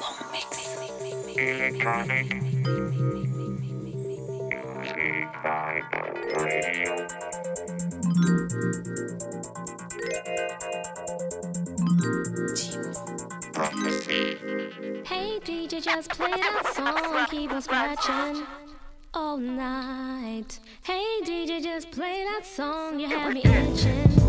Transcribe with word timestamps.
Hey 0.00 0.06
DJ, 15.44 15.82
just 15.82 16.10
play 16.10 16.30
that 16.30 16.72
song, 16.74 17.26
keep 17.28 17.52
on 17.52 17.60
scratching 17.60 18.46
all 19.12 19.36
night. 19.36 20.60
Hey 20.82 21.20
DJ, 21.24 21.62
just 21.62 21.90
play 21.90 22.24
that 22.24 22.46
song, 22.46 22.98
you 22.98 23.06
have 23.06 23.34
me 23.34 23.42
itching. 23.44 24.19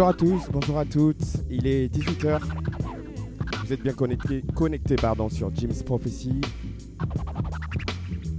Bonjour 0.00 0.14
à 0.14 0.14
tous, 0.14 0.50
bonjour 0.50 0.78
à 0.78 0.86
toutes. 0.86 1.22
Il 1.50 1.66
est 1.66 1.94
18h. 1.94 2.40
Vous 3.62 3.70
êtes 3.70 3.82
bien 3.82 3.92
connectés 3.92 4.42
connecté, 4.54 4.96
pardon, 4.96 5.28
sur 5.28 5.54
Jim's 5.54 5.82
Prophecy. 5.82 6.40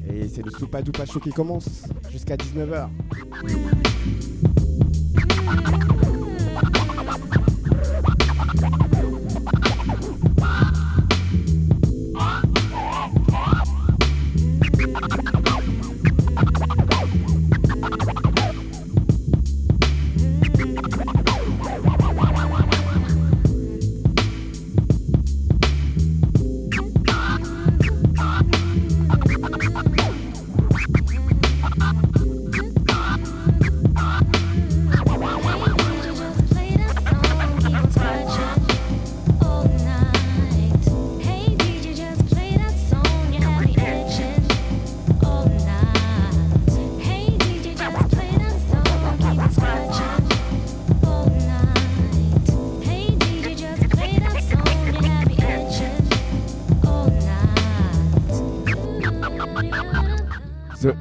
Et 0.10 0.28
c'est 0.28 0.44
le 0.44 0.50
Soupa 0.50 0.82
Dupa 0.82 1.06
Show 1.06 1.20
qui 1.20 1.30
commence 1.30 1.84
jusqu'à 2.10 2.36
19h. 2.36 2.90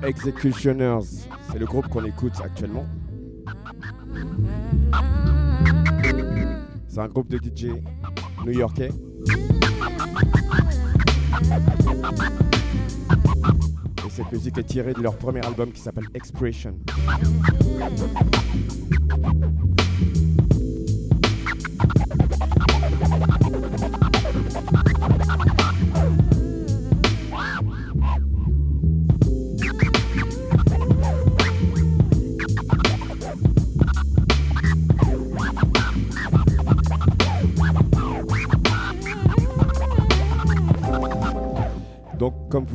Executioners, 0.02 1.00
c'est 1.50 1.58
le 1.58 1.66
groupe 1.66 1.88
qu'on 1.88 2.04
écoute 2.04 2.34
actuellement. 2.44 2.86
C'est 6.88 7.00
un 7.00 7.08
groupe 7.08 7.28
de 7.28 7.38
DJ 7.38 7.68
new-yorkais. 8.44 8.90
Et 14.06 14.10
cette 14.10 14.32
musique 14.32 14.58
est 14.58 14.64
tirée 14.64 14.92
de 14.92 15.00
leur 15.00 15.16
premier 15.16 15.44
album 15.46 15.72
qui 15.72 15.80
s'appelle 15.80 16.08
Expression. 16.14 16.74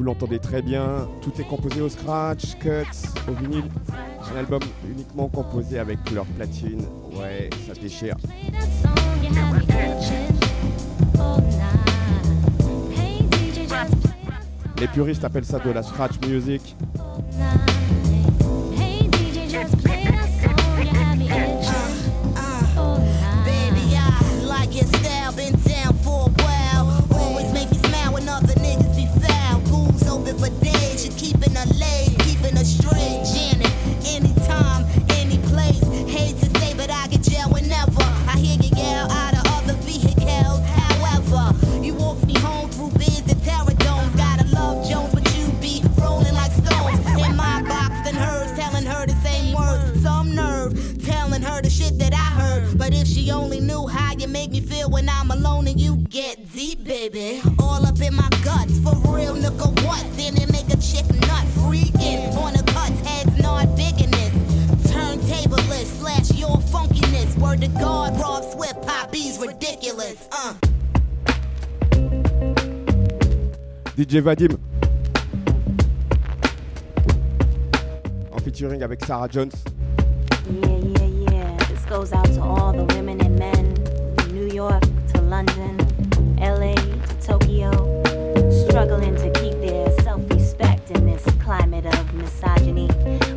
L'entendez 0.06 0.40
très 0.40 0.62
bien, 0.62 1.10
tout 1.22 1.34
est 1.40 1.44
composé 1.44 1.82
au 1.82 1.90
scratch, 1.90 2.58
cuts, 2.60 2.70
au 3.28 3.34
vinyle. 3.34 3.66
Un 4.32 4.38
album 4.38 4.62
uniquement 4.88 5.28
composé 5.28 5.80
avec 5.80 5.98
leur 6.12 6.26
platine. 6.26 6.86
Ouais, 7.12 7.50
ça 7.68 7.74
déchire. 7.74 8.16
Les 14.80 14.88
puristes 14.88 15.24
appellent 15.24 15.46
ça 15.46 15.60
de 15.60 15.72
la 15.72 15.82
scratch 15.82 16.20
music. 16.28 16.76
DJ 74.06 74.22
Vadim. 74.22 74.58
En 78.32 78.38
featuring 78.38 78.84
avec 78.84 79.04
Sarah 79.04 79.28
Jones. 79.28 79.52
Yeah, 80.48 80.78
yeah, 80.78 81.32
yeah. 81.32 81.58
This 81.68 81.84
goes 81.86 82.14
out 82.14 82.32
to 82.34 82.42
all 82.42 82.72
the 82.72 82.84
women 82.94 83.20
and 83.22 83.40
men 83.40 83.76
from 84.16 84.32
New 84.32 84.48
York 84.54 84.84
to 85.14 85.22
London, 85.22 85.78
LA 86.38 86.76
to 86.76 87.16
Tokyo, 87.20 87.72
struggling 88.68 89.16
to 89.16 89.32
keep 89.40 89.54
their 89.60 89.90
self 90.04 90.22
respect 90.30 90.92
in 90.92 91.08
this 91.08 91.24
climate 91.44 91.88
of 91.88 92.14
misogyny, 92.14 92.90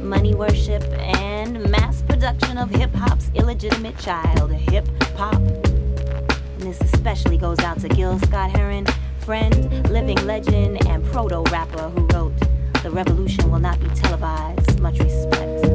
money 0.02 0.34
worship, 0.34 0.82
and 0.98 1.62
mass 1.70 2.02
production 2.02 2.58
of 2.58 2.68
hip 2.68 2.94
hop's 2.94 3.30
illegitimate 3.34 3.96
child, 3.98 4.52
hip 4.52 4.86
hop. 5.16 5.32
And 5.32 6.60
this 6.60 6.78
especially 6.82 7.38
goes 7.38 7.58
out 7.60 7.80
to 7.80 7.88
Gil 7.88 8.18
Scott 8.18 8.50
Heron 8.50 8.86
friend, 9.28 9.90
living 9.90 10.16
legend, 10.24 10.82
and 10.86 11.04
proto 11.04 11.42
rapper 11.52 11.90
who 11.90 12.00
wrote, 12.14 12.32
The 12.82 12.90
revolution 12.90 13.50
will 13.50 13.58
not 13.58 13.78
be 13.78 13.86
televised. 13.88 14.80
Much 14.80 14.98
respect. 15.00 15.66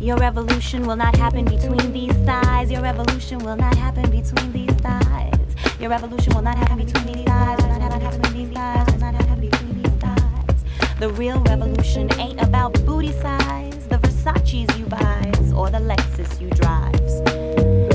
Your 0.00 0.16
revolution 0.16 0.84
will 0.84 0.96
not 0.96 1.14
happen 1.14 1.44
between 1.44 1.92
these 1.92 2.12
thighs. 2.26 2.72
Your 2.72 2.82
revolution 2.82 3.38
will 3.38 3.54
not 3.54 3.76
happen 3.76 4.10
between 4.10 4.50
these 4.50 4.74
thighs. 4.80 5.54
Your 5.78 5.90
revolution 5.90 6.34
will 6.34 6.42
not 6.42 6.58
happen 6.58 6.78
between 6.84 7.06
these 7.06 7.24
thighs. 7.24 7.62
Will 7.62 7.78
not 7.78 8.02
happen 8.02 8.20
between 8.20 8.48
these 8.48 8.56
thighs. 8.56 8.86
Will 8.90 8.98
not 8.98 9.14
happen 9.14 9.40
between 9.40 9.80
these 9.80 9.92
thighs. 10.02 10.98
The 10.98 11.10
real 11.10 11.40
revolution 11.44 12.12
ain't 12.18 12.42
about 12.42 12.72
booty 12.84 13.12
size, 13.12 13.86
the 13.86 13.98
Versace's 13.98 14.76
you 14.76 14.86
buys, 14.86 15.52
or 15.52 15.70
the 15.70 15.78
Lexus 15.78 16.40
you 16.40 16.50
drives. 16.50 17.20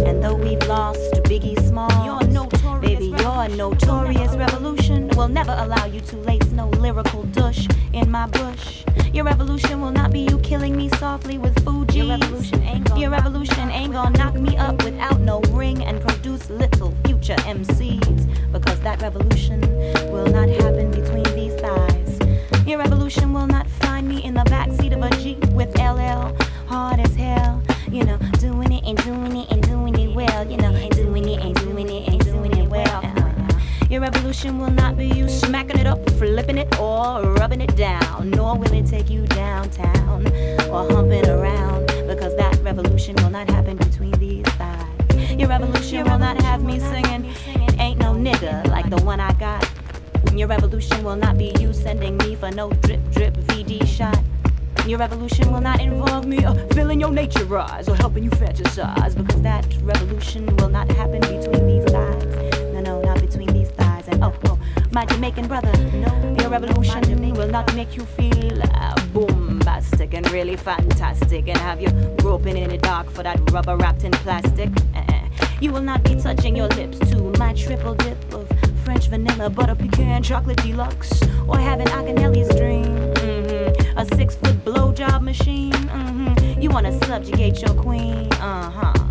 And 0.07 0.23
though 0.23 0.35
we've 0.35 0.65
lost 0.69 1.11
Biggie 1.23 1.59
Small, 1.67 2.22
a 3.43 3.49
notorious 3.57 4.33
revolution 4.37 5.09
will 5.17 5.27
never 5.27 5.53
allow 5.59 5.85
you 5.85 5.99
to 5.99 6.15
lace 6.15 6.49
no 6.51 6.69
lyrical 6.69 7.23
dush 7.23 7.67
in 7.91 8.09
my 8.09 8.25
bush. 8.27 8.85
Your 9.11 9.25
revolution 9.25 9.81
will 9.81 9.91
not 9.91 10.13
be 10.13 10.21
you 10.21 10.39
killing 10.39 10.77
me 10.77 10.87
softly 10.91 11.37
with 11.37 11.53
Fuji. 11.65 11.99
Your 11.99 12.07
revolution 12.07 12.63
ain't 12.63 12.87
gonna, 12.87 13.01
Your 13.01 13.09
revolution 13.09 13.69
ain't 13.69 13.91
gonna 13.91 14.17
knock 14.17 14.35
me 14.35 14.55
up 14.55 14.81
without 14.85 15.19
no 15.19 15.41
ring 15.51 15.83
and 15.83 15.99
produce 15.99 16.49
little 16.49 16.93
future 17.05 17.35
MCs. 17.35 18.51
Because 18.53 18.79
that 18.79 19.01
revolution 19.01 19.59
will 20.09 20.27
not 20.27 20.47
happen 20.47 20.89
between 20.91 21.25
these 21.35 21.55
thighs. 21.59 22.19
Your 22.65 22.79
revolution 22.79 23.33
will 23.33 23.47
not 23.47 23.67
find 23.81 24.07
me 24.07 24.23
in 24.23 24.35
the 24.35 24.45
backseat 24.45 24.95
of 24.95 25.03
a 25.03 25.13
Jeep 25.21 25.43
with 25.47 25.77
LL 25.77 26.33
hard 26.67 27.01
as 27.01 27.13
hell. 27.15 27.61
You 27.91 28.05
know, 28.05 28.17
doing 28.39 28.71
it 28.71 28.85
and 28.85 28.97
doing 29.03 29.35
it 29.35 29.51
and 29.51 29.61
doing 29.61 29.95
it 29.99 30.15
well. 30.15 30.49
You 30.49 30.55
know, 30.57 30.71
Your 33.93 34.01
revolution 34.01 34.57
will 34.57 34.71
not 34.71 34.97
be 34.97 35.05
you 35.05 35.29
smacking 35.29 35.77
it 35.77 35.85
up, 35.85 35.99
flipping 36.13 36.57
it, 36.57 36.79
or 36.79 37.21
rubbing 37.33 37.61
it 37.61 37.75
down. 37.75 38.31
Nor 38.31 38.57
will 38.57 38.73
it 38.73 38.87
take 38.87 39.07
you 39.07 39.27
downtown 39.27 40.25
or 40.71 40.89
humping 40.91 41.29
around. 41.29 41.85
Because 42.07 42.35
that 42.37 42.59
revolution 42.63 43.15
will 43.17 43.29
not 43.29 43.47
happen 43.51 43.77
between 43.77 44.13
these 44.13 44.47
thighs. 44.57 45.33
Your 45.33 45.47
revolution 45.47 46.09
will 46.09 46.17
not 46.17 46.41
have 46.41 46.63
me 46.63 46.79
singing, 46.79 47.31
Ain't 47.79 47.99
no 47.99 48.15
nigga 48.15 48.67
like 48.69 48.89
the 48.89 48.99
one 49.03 49.19
I 49.19 49.31
got. 49.33 49.63
Your 50.33 50.47
revolution 50.47 51.03
will 51.03 51.15
not 51.15 51.37
be 51.37 51.53
you 51.59 51.71
sending 51.71 52.17
me 52.17 52.33
for 52.33 52.49
no 52.49 52.71
drip 52.71 53.11
drip 53.11 53.35
VD 53.35 53.85
shot. 53.85 54.17
Your 54.87 54.97
revolution 54.97 55.51
will 55.53 55.61
not 55.61 55.79
involve 55.81 56.25
me 56.25 56.43
uh, 56.43 56.55
filling 56.73 56.99
your 56.99 57.11
nature 57.11 57.57
eyes 57.59 57.87
or 57.87 57.95
helping 57.95 58.23
you 58.23 58.31
fantasize 58.31 59.15
because 59.15 59.41
that 59.43 59.65
revolution 59.83 60.47
will 60.55 60.69
not 60.69 60.91
happen 60.93 61.21
between 61.21 61.67
these 61.67 61.92
oh, 64.23 64.33
oh 64.45 64.59
my 64.91 65.05
Jamaican 65.05 65.47
brother, 65.47 65.71
no, 65.93 66.35
your 66.39 66.49
revolution 66.49 67.33
will 67.33 67.47
not 67.47 67.73
make 67.75 67.95
you 67.95 68.03
feel 68.03 68.61
uh, 68.61 68.95
bombastic 69.13 70.13
and 70.13 70.29
really 70.31 70.55
fantastic 70.55 71.47
and 71.47 71.57
have 71.57 71.81
you 71.81 71.89
groping 72.19 72.57
in 72.57 72.69
the 72.69 72.77
dark 72.77 73.09
for 73.09 73.23
that 73.23 73.39
rubber 73.51 73.75
wrapped 73.75 74.03
in 74.03 74.11
plastic. 74.11 74.69
Uh, 74.95 75.03
you 75.59 75.71
will 75.71 75.81
not 75.81 76.03
be 76.03 76.15
touching 76.15 76.55
your 76.55 76.67
lips 76.69 76.99
to 77.11 77.17
my 77.37 77.53
triple 77.53 77.95
dip 77.95 78.33
of 78.33 78.47
French 78.83 79.07
vanilla, 79.07 79.49
butter 79.49 79.75
pecan, 79.75 80.21
chocolate 80.23 80.61
deluxe, 80.61 81.21
or 81.47 81.57
having 81.57 81.87
Akinyele's 81.87 82.55
dream. 82.55 82.85
Mm-hmm. 83.15 83.97
A 83.97 84.05
six 84.15 84.35
foot 84.35 84.63
blowjob 84.65 85.21
machine. 85.21 85.71
Mm-hmm. 85.71 86.61
You 86.61 86.69
wanna 86.69 86.91
subjugate 87.05 87.61
your 87.61 87.73
queen? 87.75 88.31
Uh 88.33 88.69
huh. 88.69 89.02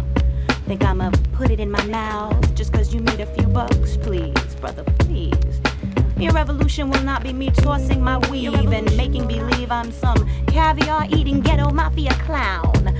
Think 0.66 0.84
I'ma 0.84 1.10
put 1.34 1.50
it 1.50 1.60
in 1.60 1.70
my 1.70 1.84
mouth 1.86 2.54
just 2.54 2.72
cause 2.72 2.94
you 2.94 3.00
made 3.00 3.20
a 3.20 3.26
few 3.26 3.46
bucks? 3.48 3.96
Please, 3.96 4.54
brother, 4.60 4.84
please. 5.00 5.60
Your 6.16 6.32
revolution 6.32 6.88
will 6.88 7.02
not 7.02 7.22
be 7.24 7.32
me 7.32 7.50
tossing 7.50 8.02
my 8.02 8.18
weave 8.30 8.54
and 8.54 8.96
making 8.96 9.26
believe 9.26 9.72
I'm 9.72 9.90
some 9.90 10.28
caviar 10.46 11.06
eating 11.10 11.40
ghetto 11.40 11.70
mafia 11.70 12.14
clown. 12.24 12.94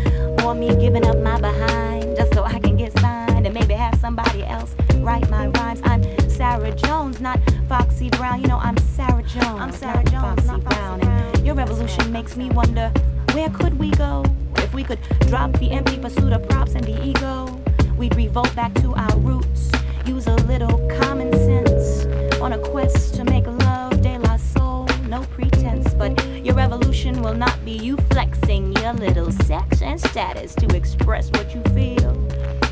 Or 0.45 0.55
me 0.55 0.75
giving 0.77 1.07
up 1.07 1.19
my 1.19 1.41
behind 1.41 2.17
just 2.17 2.35
so 2.35 2.43
I 2.43 2.59
can 2.59 2.77
get 2.77 2.99
signed 2.99 3.47
and 3.47 3.55
maybe 3.55 3.75
have 3.75 3.95
somebody 4.01 4.45
else 4.45 4.75
write 4.97 5.29
my 5.31 5.47
rhymes. 5.47 5.81
I'm 5.85 6.03
Sarah 6.29 6.75
Jones, 6.75 7.21
not 7.21 7.39
Foxy 7.69 8.11
Brown. 8.11 8.43
You 8.43 8.49
know, 8.49 8.59
I'm 8.59 8.77
Sarah 8.79 9.23
Jones. 9.23 9.61
I'm 9.61 9.73
Sarah 9.73 10.05
Jones, 10.05 10.43
Foxy, 10.45 10.47
not 10.49 10.65
Brown. 10.65 11.01
And 11.03 11.47
your 11.47 11.55
revolution 11.55 12.11
makes 12.13 12.37
me 12.37 12.51
wonder 12.51 12.93
where 13.35 13.49
could 13.51 13.79
we 13.79 13.91
go 13.93 14.25
if 14.59 14.75
we 14.75 14.85
could 14.85 15.01
drop 15.29 15.53
the 15.55 15.71
empty 15.71 15.99
pursuit 15.99 16.33
of 16.33 16.47
props 16.49 16.75
and 16.75 16.85
the 16.85 17.03
ego? 17.05 17.61
We'd 17.97 18.15
revolt 18.15 18.55
back 18.55 18.75
to 18.83 18.95
our 18.95 19.17
roots, 19.19 19.71
use 20.07 20.27
a 20.27 20.37
little 20.47 20.87
common 21.01 21.33
sense 21.33 22.05
on 22.41 22.53
a 22.53 22.59
quest 22.59 23.15
to 23.15 23.25
make 23.25 23.47
love 23.47 24.03
de 24.03 24.19
la 24.19 24.37
soul. 24.37 24.87
No 25.09 25.23
pretense, 25.31 25.95
but 25.95 26.13
your 26.45 26.55
revolution 26.55 27.23
will 27.23 27.35
not 27.35 27.65
be 27.65 27.73
you 27.73 27.97
flexing 28.11 28.73
your 28.75 28.93
little 28.93 29.31
sex 29.33 29.81
and 29.81 30.01
status 30.01 30.55
to 30.57 30.67
express 30.77 31.31
what 31.31 31.55
you 31.55 31.63
feel. 31.75 32.29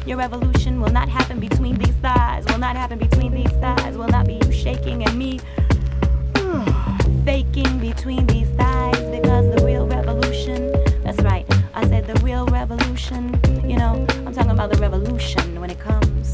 Your 0.07 0.19
revolution 0.19 0.81
will 0.81 0.91
not 0.91 1.09
happen 1.09 1.41
between 1.41 1.77
these 1.77 1.95
thighs, 2.03 2.45
will 2.47 2.59
not 2.59 2.77
happen 2.77 2.99
between 2.99 3.33
these 3.33 3.53
thighs, 3.53 3.97
will 3.97 4.09
not 4.09 4.27
be 4.27 4.41
you 4.45 4.53
shaking 4.53 5.05
and 5.05 5.17
me 5.17 5.41
faking 7.25 7.79
between 7.79 8.27
these 8.27 8.49
thighs 8.51 9.01
because 9.11 9.55
the 9.55 9.60
real 12.21 12.47
revolution, 12.47 13.41
you 13.65 13.77
know, 13.77 14.07
I'm 14.27 14.33
talking 14.33 14.51
about 14.51 14.71
the 14.73 14.79
revolution 14.79 15.61
when 15.61 15.71
it 15.71 15.79
comes, 15.79 16.33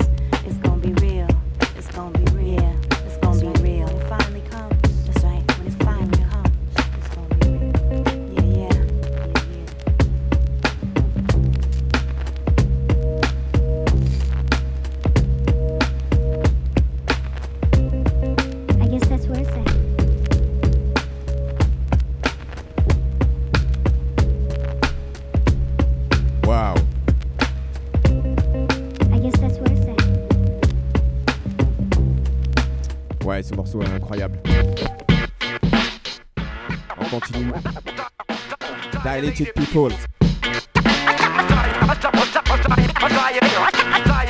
Dilated 39.76 39.92
People. 39.92 39.92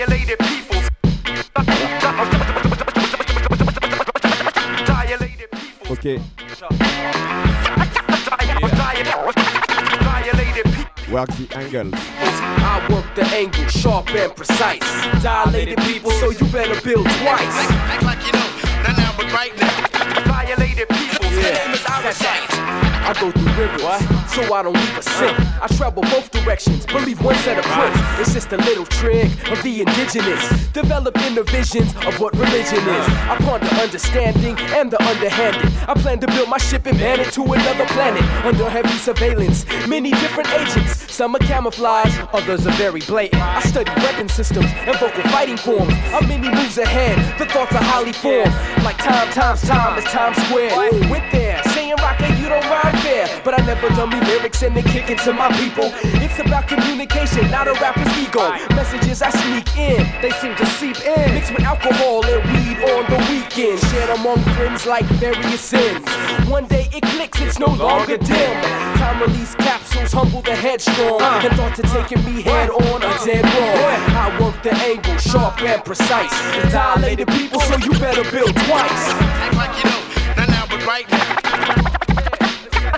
Dilated 0.03 0.39
people. 0.41 0.81
Dilated 4.87 5.51
people. 5.53 5.93
Ok, 5.93 6.05
work 11.13 11.31
the 11.37 11.47
angle. 11.55 11.91
I 11.95 12.87
work 12.91 13.07
the 13.15 13.25
angle 13.33 13.69
sharp 13.69 14.11
and 14.11 14.35
precise. 14.35 14.81
Dilated 15.23 15.79
people, 15.79 16.06
I 24.57 24.63
don't 24.63 24.73
leave 24.73 24.97
a 24.97 25.03
scent. 25.03 25.39
I 25.61 25.67
travel 25.77 26.03
both 26.05 26.31
directions, 26.31 26.87
believe 26.87 27.23
one 27.23 27.35
set 27.45 27.59
of 27.59 27.65
prints. 27.67 27.99
It's 28.19 28.33
just 28.33 28.51
a 28.53 28.57
little 28.57 28.87
trick 28.87 29.29
of 29.51 29.63
the 29.63 29.83
indigenous. 29.83 30.67
Develop 30.69 31.15
inner 31.29 31.43
visions 31.43 31.95
of 32.07 32.19
what 32.19 32.33
religion 32.37 32.79
is. 32.79 33.07
I 33.29 33.37
ponder 33.41 33.67
understanding 33.77 34.57
and 34.73 34.91
the 34.91 34.99
underhanded. 35.03 35.71
I 35.87 35.93
plan 35.93 36.21
to 36.21 36.27
build 36.29 36.49
my 36.49 36.57
ship 36.57 36.87
and 36.87 36.97
man 36.99 37.21
it 37.21 37.33
to 37.35 37.43
another 37.43 37.85
planet 37.89 38.23
under 38.47 38.71
heavy 38.71 38.97
surveillance. 38.97 39.67
Many 39.89 40.13
different 40.13 40.49
agents, 40.55 41.13
some 41.13 41.37
are 41.37 41.41
camouflage, 41.41 42.17
others 42.33 42.67
are 42.67 42.77
very 42.77 43.01
blatant. 43.01 43.43
I 43.43 43.61
study 43.61 43.91
weapon 44.01 44.27
systems 44.31 44.71
and 44.73 44.97
vocal 44.97 45.23
fighting 45.33 45.59
forms. 45.59 45.93
I'm 46.15 46.27
many 46.29 46.49
moves 46.49 46.79
ahead, 46.79 47.19
the 47.39 47.45
thoughts 47.45 47.75
are 47.75 47.85
highly 47.85 48.15
formed. 48.15 48.55
Like 48.85 48.97
time 48.97 49.29
times 49.33 49.61
time 49.69 49.99
is 49.99 50.05
Times 50.05 50.39
Square. 50.47 51.11
Went 51.11 51.31
there, 51.31 51.63
saying 51.75 51.95
rocker, 51.99 52.26
you 52.47 52.53
don't 52.53 52.71
rhyme 52.71 52.97
fair. 53.03 53.27
But 53.45 53.59
I 53.59 53.67
never 53.67 53.89
dummy 53.91 54.21
lyrics 54.21 54.63
and 54.63 54.77
they 54.77 54.83
kick 54.83 55.11
into 55.11 55.33
my 55.33 55.51
people. 55.59 55.91
It's 56.23 56.39
about 56.39 56.69
communication, 56.69 57.51
not 57.51 57.67
a 57.67 57.73
rapper's 57.75 58.07
ego. 58.19 58.51
Messages 58.75 59.21
I 59.21 59.31
sneak 59.31 59.67
in, 59.77 60.07
they 60.23 60.31
seem 60.39 60.55
to 60.55 60.67
seep 60.79 60.99
in. 61.05 61.35
Mixed 61.35 61.53
with 61.53 61.63
alcohol 61.63 62.25
and 62.25 62.43
weed 62.51 62.79
on 62.95 63.03
the 63.11 63.19
weekend. 63.29 63.81
Shared 63.91 64.11
among 64.19 64.39
friends 64.55 64.87
like 64.87 65.05
various 65.19 65.61
sins. 65.61 66.07
One 66.49 66.67
day 66.67 66.89
it 66.93 67.03
clicks, 67.03 67.41
it's 67.41 67.59
no 67.59 67.67
longer 67.75 68.17
dim. 68.17 68.55
Time 68.97 69.21
release 69.23 69.55
capsules 69.57 70.13
humble 70.13 70.43
the 70.43 70.55
headstrong. 70.55 71.21
Uh. 71.21 71.43
And 71.43 71.55
thought 71.57 71.75
to 71.77 71.83
taking 71.83 72.25
me 72.25 72.43
head 72.43 72.71
on 72.71 73.03
a 73.03 73.13
dead 73.27 73.43
wrong. 73.43 73.99
I 74.15 74.39
work 74.41 74.63
the 74.63 74.75
angle, 74.87 75.19
sharp 75.19 75.61
and 75.63 75.85
precise. 75.85 76.31
Dilated 76.71 77.29
people, 77.29 77.61
so 77.61 77.77
you 77.79 77.91
better 77.99 78.23
build 78.31 78.55
twice. 78.67 79.05
Act 79.43 79.57
like 79.57 79.75
you 79.83 79.91
know, 79.91 80.35
not 80.37 80.49
now, 80.49 80.67
but 80.69 80.87
right 80.87 81.11
now. 81.11 81.96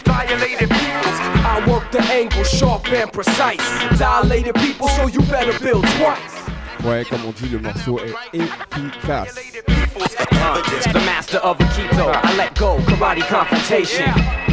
Violated 0.04 0.70
people. 0.70 1.12
I 1.44 1.64
work 1.68 1.90
the 1.90 2.00
angle 2.02 2.44
sharp 2.44 2.88
and 2.92 3.12
precise. 3.12 3.66
Dilated 3.98 4.54
people, 4.56 4.88
so 4.88 5.06
you 5.06 5.20
better 5.22 5.58
build 5.58 5.84
twice. 5.96 6.38
Ouais, 6.84 7.04
comme 7.04 7.24
on 7.26 7.32
dit, 7.32 7.48
le 7.48 7.58
morceau 7.58 7.98
est 7.98 8.14
efficace. 8.32 9.34
Uh-huh. 9.96 10.92
The 10.92 11.00
master 11.00 11.38
of 11.38 11.58
Aikido, 11.58 12.14
I 12.14 12.36
let 12.36 12.54
go, 12.58 12.78
karate 12.86 13.22
confrontation. 13.26 14.08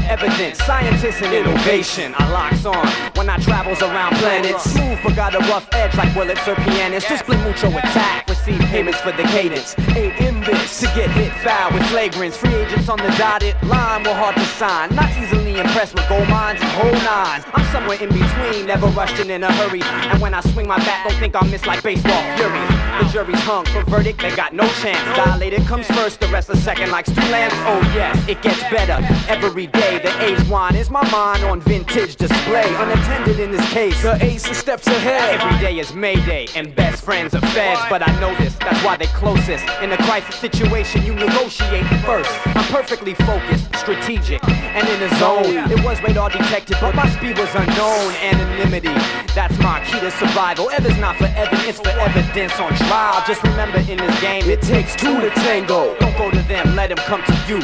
Evidence, 0.10 0.58
scientists 0.64 1.22
and 1.22 1.34
innovation. 1.34 2.14
I 2.18 2.30
locks 2.32 2.66
on 2.66 2.88
when 3.16 3.30
I 3.30 3.38
travels 3.38 3.82
around 3.82 4.16
planets. 4.18 4.66
Uh-huh. 4.66 4.76
Smooth 4.76 5.00
but 5.04 5.16
got 5.16 5.36
a 5.36 5.40
rough 5.52 5.68
edge 5.74 5.96
like 5.96 6.16
Willits 6.16 6.48
or 6.48 6.56
pianist. 6.56 7.08
Display 7.08 7.38
mucho 7.44 7.70
attack 7.70 8.28
with 8.28 8.35
receive 8.46 8.68
payments 8.70 9.00
for 9.02 9.12
the 9.12 9.24
cadence. 9.24 9.76
Ain't 9.96 10.16
in 10.22 10.40
this 10.42 10.80
to 10.80 10.86
get 10.88 11.10
hit 11.12 11.32
foul 11.44 11.72
with 11.74 11.84
flagrants. 11.84 12.38
Free 12.38 12.54
agents 12.54 12.90
on 12.90 12.98
the 12.98 13.10
dotted 13.18 13.56
line 13.64 14.04
were 14.04 14.14
hard 14.14 14.36
to 14.36 14.46
sign. 14.46 14.94
Not 14.96 15.10
easily 15.18 15.60
impressed 15.60 15.96
with 15.96 16.08
gold 16.08 16.28
mines 16.30 16.62
and 16.62 16.70
whole 16.72 16.92
nines. 16.92 17.46
I'm 17.54 17.66
somewhere 17.72 17.98
in 18.02 18.10
between, 18.10 18.68
never 18.68 18.88
rushing 18.88 19.30
in 19.30 19.44
a 19.44 19.52
hurry. 19.54 19.82
And 19.84 20.22
when 20.22 20.34
I 20.34 20.42
swing 20.42 20.68
my 20.68 20.78
bat, 20.78 21.08
don't 21.08 21.18
think 21.20 21.36
I'll 21.36 21.48
miss 21.50 21.66
like 21.66 21.82
baseball 21.84 22.22
furies. 22.38 22.70
The 23.00 23.10
jury's 23.12 23.42
hung 23.42 23.66
for 23.66 23.84
verdict, 23.90 24.22
they 24.22 24.36
got 24.36 24.54
no 24.54 24.68
chance. 24.82 25.04
Dilated 25.18 25.66
comes 25.66 25.88
first, 25.88 26.20
the 26.20 26.28
rest 26.28 26.50
a 26.50 26.58
second 26.58 26.92
like 26.92 27.06
Stu 27.06 27.22
Lance. 27.32 27.54
Oh 27.66 27.82
yes, 27.96 28.16
it 28.28 28.42
gets 28.42 28.62
better 28.70 29.00
every 29.28 29.68
day. 29.68 30.00
The 30.00 30.14
age 30.24 30.48
wine 30.48 30.76
is 30.76 30.90
my 30.90 31.04
mind 31.12 31.44
on 31.44 31.62
vintage 31.62 32.16
display. 32.16 32.68
Unattended 32.76 33.40
in 33.40 33.52
this 33.52 33.74
case. 33.74 34.02
The 34.02 34.24
ace 34.24 34.46
steps 34.58 34.88
ahead. 34.88 35.42
Every 35.42 35.60
day 35.60 35.80
is 35.80 35.94
Mayday, 35.94 36.48
and 36.56 36.76
best 36.76 37.04
friends 37.04 37.34
are 37.34 37.42
feds. 37.42 37.82
But 37.90 38.08
I 38.08 38.20
know 38.20 38.35
this, 38.38 38.56
that's 38.56 38.84
why 38.84 38.98
they 38.98 39.08
closest. 39.08 39.66
In 39.82 39.92
a 39.92 39.98
crisis 39.98 40.36
situation, 40.36 41.06
you 41.06 41.14
negotiate 41.14 41.86
first. 42.06 42.30
I'm 42.48 42.66
perfectly 42.72 43.14
focused, 43.14 43.74
strategic, 43.76 44.44
and 44.48 44.88
in 44.88 45.00
the 45.00 45.10
zone. 45.18 45.72
It 45.72 45.84
was 45.84 46.02
radar 46.02 46.30
detected, 46.30 46.78
but 46.82 46.96
my 46.96 47.08
speed 47.10 47.38
was 47.38 47.54
unknown. 47.56 48.14
Anonymity, 48.22 48.94
that's 49.34 49.58
my 49.60 49.84
key 49.86 50.00
to 50.00 50.12
survival. 50.12 50.70
Ever's 50.70 50.98
not 50.98 51.16
for 51.18 51.26
evidence, 51.36 51.68
it's 51.68 51.80
for 51.80 51.90
evidence 51.90 52.60
on 52.60 52.74
trial. 52.88 53.24
Just 53.28 53.44
remember 53.44 53.80
in 53.80 53.98
this 53.98 54.22
game, 54.22 54.50
it 54.50 54.62
takes 54.62 54.96
two 54.96 55.20
to 55.22 55.30
tango. 55.42 55.96
Don't 56.00 56.18
go 56.18 56.32
to 56.32 56.42
them, 56.48 56.76
let 56.76 56.90
them 56.90 56.98
come 57.10 57.24
to 57.24 57.36
you 57.48 57.60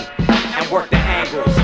and 0.55 0.71
work 0.71 0.89
the 0.89 0.97
angles. 0.97 1.55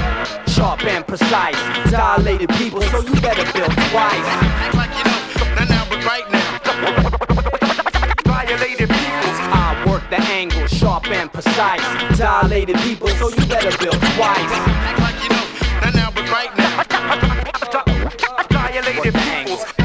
Sharp 0.51 0.83
and 0.85 1.05
precise, 1.05 1.57
dilated 1.91 2.49
people, 2.55 2.81
so 2.81 3.01
you 3.01 3.13
better 3.21 3.45
build 3.53 3.71
twice. 3.91 4.27
Act 4.63 4.75
like 4.75 4.91
you 4.97 5.03
know, 5.03 5.55
not 5.55 5.69
now, 5.69 5.85
but 5.89 6.05
right 6.05 6.31
now. 6.31 7.46
Violated 8.47 8.87
peoples. 8.87 9.39
I 9.51 9.83
work 9.85 10.09
the 10.09 10.21
angle, 10.21 10.67
sharp 10.67 11.11
and 11.11 11.31
precise. 11.31 11.81
Dilated 12.17 12.77
people, 12.77 13.09
so 13.09 13.27
you 13.27 13.45
better 13.45 13.77
build 13.77 13.99
twice. 14.15 14.39
Act 14.39 14.99
like 15.01 15.21
you 15.21 15.29
know, 15.29 15.81
not 15.81 15.93
now, 15.93 16.11
but 16.11 16.31
right 16.31 16.57
now. 16.57 16.77
Work 18.97 19.13
peoples. 19.13 19.76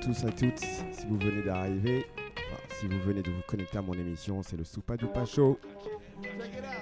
Tous, 0.00 0.24
à 0.24 0.30
toutes. 0.30 0.58
Si 0.58 1.06
vous 1.08 1.16
venez 1.18 1.42
d'arriver, 1.42 2.06
enfin, 2.36 2.62
si 2.80 2.86
vous 2.86 2.98
venez 3.06 3.22
de 3.22 3.30
vous 3.30 3.42
connecter 3.46 3.78
à 3.78 3.82
mon 3.82 3.92
émission, 3.92 4.42
c'est 4.42 4.56
le 4.56 4.64
Soupa 4.64 4.96
Dupa 4.96 5.24
Show. 5.24 5.58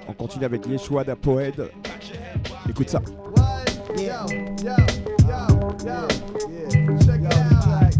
On 0.09 0.13
continue 0.13 0.45
avec 0.45 0.67
Yeshua 0.67 1.05
da 1.05 1.17
Poed. 1.17 1.71
Écoute 2.69 2.89
ça. 2.89 3.03
Yo, 3.97 4.05
yo, 4.05 4.15
yo, 4.63 4.75
yo, 5.27 5.39
yeah. 5.85 6.09
Check 7.01 7.21
it 7.21 7.35
out. 7.35 7.95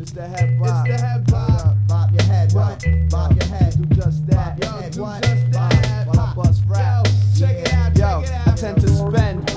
It's 0.00 0.12
the 0.12 0.22
head 0.22 0.58
bop. 0.58 0.86
It's 0.86 1.00
the 1.00 1.06
head 1.06 1.30
bop. 1.30 1.76
Bop 1.86 2.10
your 2.12 2.22
head, 2.22 2.52
what? 2.52 2.84
Bop 3.10 3.30
your 3.32 3.48
head. 3.48 3.76
Do 3.76 3.94
just 3.94 4.26
that. 4.26 4.58
Your 4.58 4.72
head, 4.72 4.96
what? 4.96 5.22
Bop 5.52 5.72
while 6.06 6.20
I 6.20 6.34
bust 6.34 6.62
rap. 6.66 7.06
Check 7.38 7.66
it 7.66 7.72
out. 7.74 7.96
Yo, 7.96 8.22
I 8.46 8.54
tend 8.56 8.80
to 8.80 8.88
spend 8.88 8.91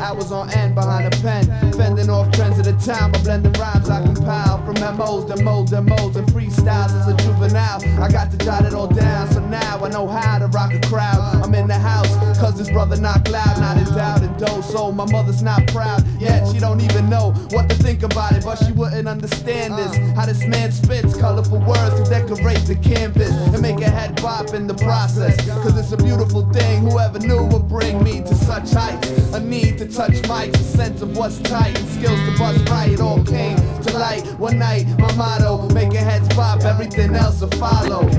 hours 0.05 0.31
on 0.31 0.51
end 0.51 0.75
behind 0.75 1.11
a 1.11 1.17
pen, 1.21 1.45
fending 1.73 2.11
off 2.11 2.31
trends 2.31 2.59
of 2.59 2.65
the 2.65 2.73
time 2.73 3.11
by 3.11 3.19
blending 3.23 3.51
rhymes 3.53 3.89
I 3.89 4.03
compile 4.03 4.63
from 4.63 4.75
MOs 4.97 5.25
to 5.31 5.43
mold 5.43 5.73
and 5.73 5.87
molds 5.87 6.15
and 6.15 6.27
freestyles 6.27 6.93
as 6.99 7.07
a 7.07 7.17
juvenile. 7.23 7.81
I 7.99 8.11
got 8.11 8.29
to 8.29 8.37
jot 8.37 8.65
it 8.65 8.73
all 8.75 8.87
down, 8.87 9.31
so 9.31 9.39
now 9.47 9.83
I 9.83 9.89
know 9.89 10.07
how 10.07 10.37
to 10.37 10.47
rock 10.47 10.73
a 10.73 10.79
crowd. 10.81 11.19
I'm 11.43 11.55
in 11.55 11.67
the 11.67 11.79
house, 11.79 12.13
cause 12.37 12.55
this 12.55 12.69
brother 12.69 12.97
not 12.97 13.27
loud, 13.31 13.59
not 13.59 13.77
in 13.77 13.85
doubt 13.95 14.21
and 14.21 14.37
dough. 14.37 14.61
So 14.61 14.91
my 14.91 15.09
mother's 15.11 15.41
not 15.41 15.65
proud, 15.67 16.05
yet 16.19 16.47
she 16.51 16.59
don't 16.59 16.81
even 16.81 17.09
know 17.09 17.31
what 17.49 17.67
to 17.69 17.75
think 17.75 18.03
about 18.03 18.33
it, 18.33 18.43
but 18.43 18.57
she 18.63 18.73
wouldn't 18.73 19.07
understand 19.07 19.73
this. 19.73 19.97
How 20.15 20.27
this 20.27 20.45
man 20.45 20.71
spits 20.71 21.17
colorful 21.17 21.59
words 21.59 21.95
to 21.99 22.07
decorate 22.07 22.63
the 22.65 22.75
canvas 22.75 23.31
and 23.31 23.59
make 23.59 23.81
a 23.81 23.89
head 23.89 24.21
bop 24.21 24.53
in 24.53 24.67
the 24.67 24.75
process. 24.75 25.35
Cause 25.63 25.75
it's 25.79 25.91
a 25.93 25.97
beautiful 25.97 26.47
thing, 26.51 26.83
whoever 26.89 27.17
knew 27.17 27.43
would 27.45 27.67
bring 27.67 28.03
me 28.03 28.21
to 28.21 28.35
such 28.35 28.71
heights. 28.71 29.09
A 29.33 29.39
need 29.39 29.79
to 29.79 29.94
touch 29.95 30.11
mics, 30.23 30.55
a 30.55 30.63
sense 30.63 31.01
of 31.01 31.15
what's 31.17 31.39
tight, 31.39 31.77
and 31.77 31.87
skills 31.87 32.19
to 32.19 32.37
bust 32.37 32.69
right. 32.69 32.99
All 32.99 33.23
came 33.23 33.55
to 33.55 33.97
light 33.97 34.25
one 34.37 34.59
night. 34.59 34.85
My 34.99 35.13
motto, 35.15 35.69
making 35.73 35.93
heads 35.93 36.27
pop, 36.35 36.61
everything 36.63 37.15
else 37.15 37.39
will 37.39 37.49
follow. 37.51 38.09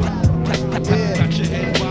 Yeah. 0.88 1.86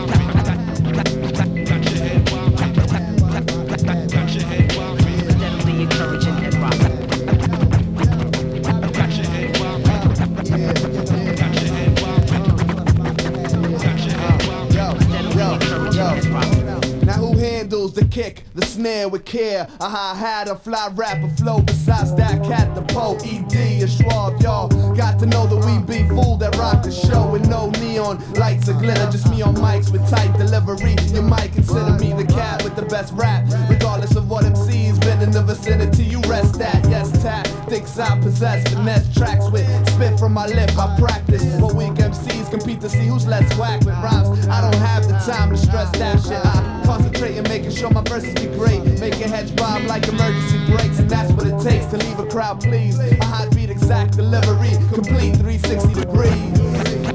Handles 17.65 17.93
the 17.93 18.05
kick, 18.05 18.43
the 18.53 18.63
snare 18.63 19.09
with 19.09 19.25
care? 19.25 19.63
Uh-huh, 19.79 19.85
a 19.85 19.89
hi-hat, 19.89 20.47
a 20.47 20.55
fly 20.55 20.87
rap, 20.93 21.23
a 21.23 21.29
flow 21.35 21.61
besides 21.61 22.13
that 22.15 22.43
cat, 22.43 22.75
the 22.75 22.83
Poe, 22.93 23.17
ED, 23.25 23.81
a 23.81 23.87
Schwab, 23.87 24.39
y'all. 24.39 24.67
Got 24.93 25.17
to 25.19 25.25
know 25.25 25.47
that 25.47 25.65
we 25.65 25.73
be 25.81 26.07
fool 26.09 26.37
that 26.37 26.55
rock 26.57 26.83
the 26.83 26.91
show 26.91 27.27
with 27.31 27.49
no 27.49 27.71
neon 27.81 28.21
lights 28.33 28.69
or 28.69 28.73
glitter. 28.73 29.09
Just 29.09 29.31
me 29.31 29.41
on 29.41 29.55
mics 29.55 29.91
with 29.91 30.07
tight 30.11 30.31
delivery. 30.37 30.95
You 31.11 31.23
might 31.23 31.53
consider 31.53 31.93
me 31.97 32.13
the 32.13 32.31
cat 32.31 32.63
with 32.63 32.75
the 32.75 32.83
best 32.83 33.13
rap. 33.13 33.43
Regardless 33.67 34.15
of 34.15 34.29
what 34.29 34.45
MC's 34.45 34.99
been 34.99 35.21
in 35.21 35.31
the 35.31 35.41
vicinity, 35.41 36.03
you 36.03 36.21
rest 36.27 36.59
that. 36.59 36.85
Yes, 36.87 37.11
tactics 37.23 37.97
I 37.97 38.19
possess, 38.19 38.61
finesse 38.71 39.11
tracks 39.15 39.49
with 39.49 39.65
spit 39.89 40.19
from 40.19 40.33
my 40.33 40.45
lip. 40.45 40.69
I 40.77 40.95
practice 40.99 41.43
what 41.59 41.73
weak 41.73 41.93
MCs 41.93 42.51
compete 42.51 42.81
to 42.81 42.89
see 42.89 43.07
who's 43.07 43.25
less 43.25 43.47
whack 43.57 43.79
with 43.79 43.95
rhymes. 44.05 44.47
I 44.47 44.61
don't 44.61 44.81
have 44.81 45.07
the 45.07 45.17
time 45.25 45.49
to 45.49 45.57
stress 45.57 45.89
that 45.97 46.21
shit. 46.21 46.45
I 46.45 46.64
concentrate 46.85 47.37
and 47.37 47.47
making 47.49 47.71
sure 47.71 47.89
my 47.89 48.01
verses 48.03 48.33
be 48.35 48.47
great. 48.57 48.83
Making 48.99 49.29
heads 49.29 49.51
bob 49.51 49.83
like 49.83 50.07
emergency 50.07 50.65
brakes, 50.71 50.99
and 50.99 51.09
that's 51.09 51.31
what 51.33 51.47
it 51.47 51.59
takes 51.61 51.85
to 51.87 51.97
leave 51.97 52.19
a 52.19 52.25
crowd 52.27 52.61
pleased. 52.61 53.01
A 53.01 53.25
hot 53.25 53.53
beat, 53.55 53.69
exact 53.69 54.15
delivery, 54.15 54.71
complete 54.93 55.35
360 55.37 55.93
degrees. 55.93 56.55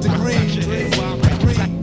Degrees. 0.01 1.80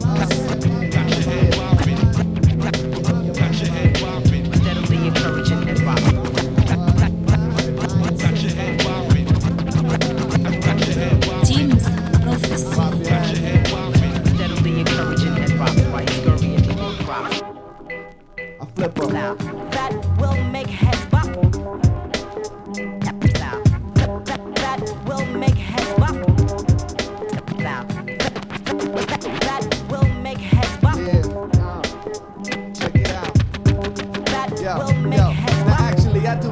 Flip 18.79 18.99
'em. 19.01 19.13
Now, 19.13 19.58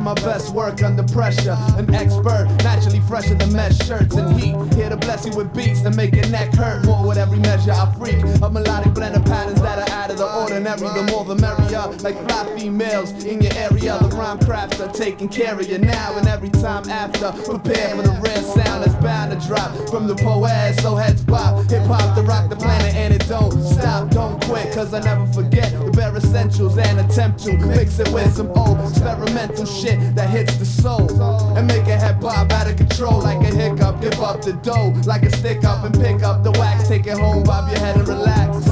my 0.06 0.14
best 0.14 0.54
work 0.54 0.84
under 0.84 1.02
pressure. 1.02 1.56
An 1.76 1.92
expert, 1.92 2.46
naturally 2.62 3.00
fresher 3.00 3.34
than 3.34 3.52
mesh 3.52 3.76
shirts 3.84 4.14
and 4.14 4.40
heat. 4.40 4.54
Here 4.74 4.88
to 4.88 4.96
bless 4.96 5.26
you 5.26 5.34
with 5.34 5.52
beats 5.52 5.82
that 5.82 5.96
make 5.96 6.14
your 6.14 6.28
neck 6.28 6.54
hurt. 6.54 6.84
More 6.84 7.08
with 7.08 7.18
every 7.18 7.40
measure 7.40 7.72
I 7.72 7.92
freak. 7.98 8.22
A 8.40 8.48
melodic 8.48 8.94
blend 8.94 9.16
of 9.16 9.24
patterns 9.24 9.60
that 9.62 9.80
are 9.80 9.92
out 9.92 10.12
of 10.12 10.18
the 10.18 10.32
ordinary. 10.32 10.78
The 10.78 11.08
more 11.10 11.24
the 11.24 11.34
merrier. 11.34 11.88
Like 12.04 12.16
fly 12.28 12.46
females 12.56 13.10
in 13.24 13.42
your 13.42 13.52
area. 13.54 13.98
The 14.00 14.14
rhyme 14.14 14.38
crafts 14.38 14.78
are 14.78 14.92
taking 14.92 15.28
care 15.28 15.58
of 15.58 15.68
you 15.68 15.78
now 15.78 16.16
and 16.16 16.28
every 16.28 16.50
time 16.50 16.88
after. 16.88 17.32
Prepare 17.42 17.96
for 17.96 18.02
the 18.02 18.16
rare 18.22 18.42
sound 18.42 18.84
that's 18.84 18.94
bound 19.02 19.32
to 19.32 19.48
drop. 19.48 19.72
from 19.90 20.06
the 20.06 20.14
poets, 20.14 20.80
so 20.82 20.94
heads 20.94 21.24
bop. 21.24 21.68
Hip 21.68 21.82
hop 21.82 22.14
to 22.14 22.22
rock 22.22 22.48
the 22.48 22.54
planet 22.54 22.94
and 22.94 23.12
it 23.12 23.26
don't 23.26 23.50
stop, 23.60 24.10
don't 24.10 24.40
quit, 24.44 24.72
cause 24.72 24.94
I 24.94 25.00
never 25.00 25.26
forget 25.32 25.72
the 25.72 25.90
bare 25.90 26.16
essentials 26.16 26.78
and 26.78 27.00
attempt 27.00 27.40
to 27.40 27.56
mix 27.56 27.98
it 27.98 28.08
with 28.12 28.32
some 28.36 28.52
old 28.52 28.78
experimental 28.88 29.66
shit 29.66 29.95
that 30.14 30.30
hits 30.30 30.56
the 30.56 30.64
soul 30.64 31.08
and 31.56 31.66
make 31.66 31.86
a 31.86 31.96
head 31.96 32.20
bob 32.20 32.52
out 32.52 32.70
of 32.70 32.76
control 32.76 33.20
like 33.20 33.40
a 33.46 33.54
hiccup. 33.54 34.00
Give 34.00 34.20
up 34.20 34.42
the 34.42 34.52
dough 34.54 34.92
like 35.04 35.22
a 35.22 35.30
stick 35.36 35.64
up 35.64 35.84
and 35.84 35.94
pick 35.94 36.22
up 36.22 36.42
the 36.42 36.52
wax, 36.52 36.88
take 36.88 37.06
it 37.06 37.18
home, 37.18 37.42
bob 37.42 37.70
your 37.70 37.80
head 37.80 37.96
and 37.96 38.08
relax. 38.08 38.66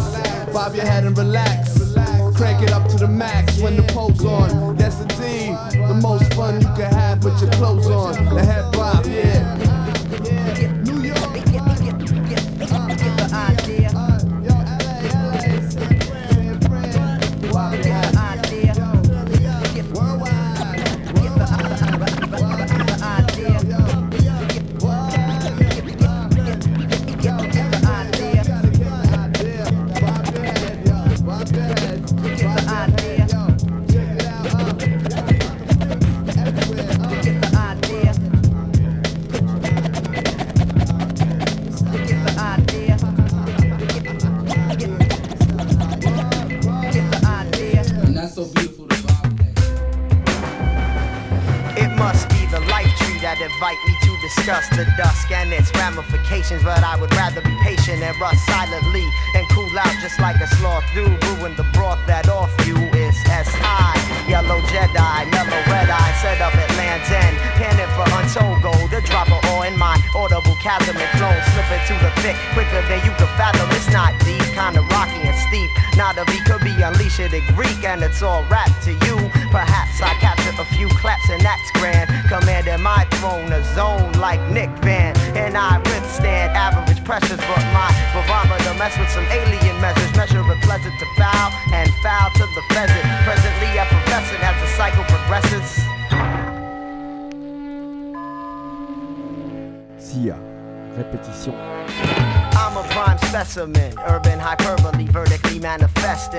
Bob 0.52 0.74
your 0.74 0.84
head 0.84 1.04
and 1.04 1.16
relax. 1.18 1.74
Crank 2.36 2.62
it 2.62 2.72
up 2.72 2.88
to 2.88 2.96
the 2.96 3.08
max 3.08 3.60
when 3.60 3.76
the 3.76 3.82
pole's 3.84 4.24
on. 4.24 4.76
That's 4.76 4.96
the 4.96 5.04
indeed 5.04 5.88
the 5.88 5.94
most 5.94 6.32
fun 6.34 6.60
you 6.60 6.68
can 6.68 6.92
have 6.92 7.24
with 7.24 7.40
your 7.40 7.50
clothes 7.52 7.86
on. 7.86 8.34
The 8.34 8.44
head 8.44 8.72
bob, 8.72 9.06
yeah. 9.06 9.63
And 77.94 78.02
it's 78.02 78.22
all 78.22 78.42
rap 78.50 78.66
to 78.82 78.90
you. 78.90 79.16
Perhaps 79.54 80.02
I 80.02 80.18
captured 80.18 80.58
a 80.58 80.64
few 80.74 80.88
claps 80.98 81.30
and 81.30 81.40
that's 81.40 81.70
grand. 81.78 82.10
Commanding 82.26 82.82
my 82.82 83.06
throne, 83.22 83.52
a 83.52 83.62
zone 83.72 84.10
like 84.14 84.42
Nick 84.50 84.68
Van. 84.82 85.16
And 85.38 85.56
I 85.56 85.78
withstand 85.78 86.58
average 86.58 87.04
pressures, 87.04 87.38
but 87.38 87.62
my 87.70 87.86
barometer 88.10 88.74
mess 88.74 88.98
with 88.98 89.08
some 89.10 89.22
alien 89.30 89.80
measures. 89.80 90.10
Measure 90.16 90.42
it 90.42 90.60
pleasant 90.66 90.98
to 90.98 91.06
foul 91.14 91.52
and 91.72 91.88
foul 92.02 92.30
to 92.34 92.44
the 92.58 92.62
pheasant. 92.74 93.06
Presently 93.22 93.78
effervescent 93.78 94.42
as 94.42 94.58
the 94.58 94.66
cycle 94.74 95.04
progresses. 95.06 95.78
Siah, 100.02 100.40
répétition. 100.98 101.54
I'm 102.56 102.76
a 102.76 102.82
prime 102.88 103.18
specimen, 103.18 103.94
urban 104.08 104.40
hyperbole, 104.40 105.06
vertically 105.06 105.60
manifest 105.60 106.34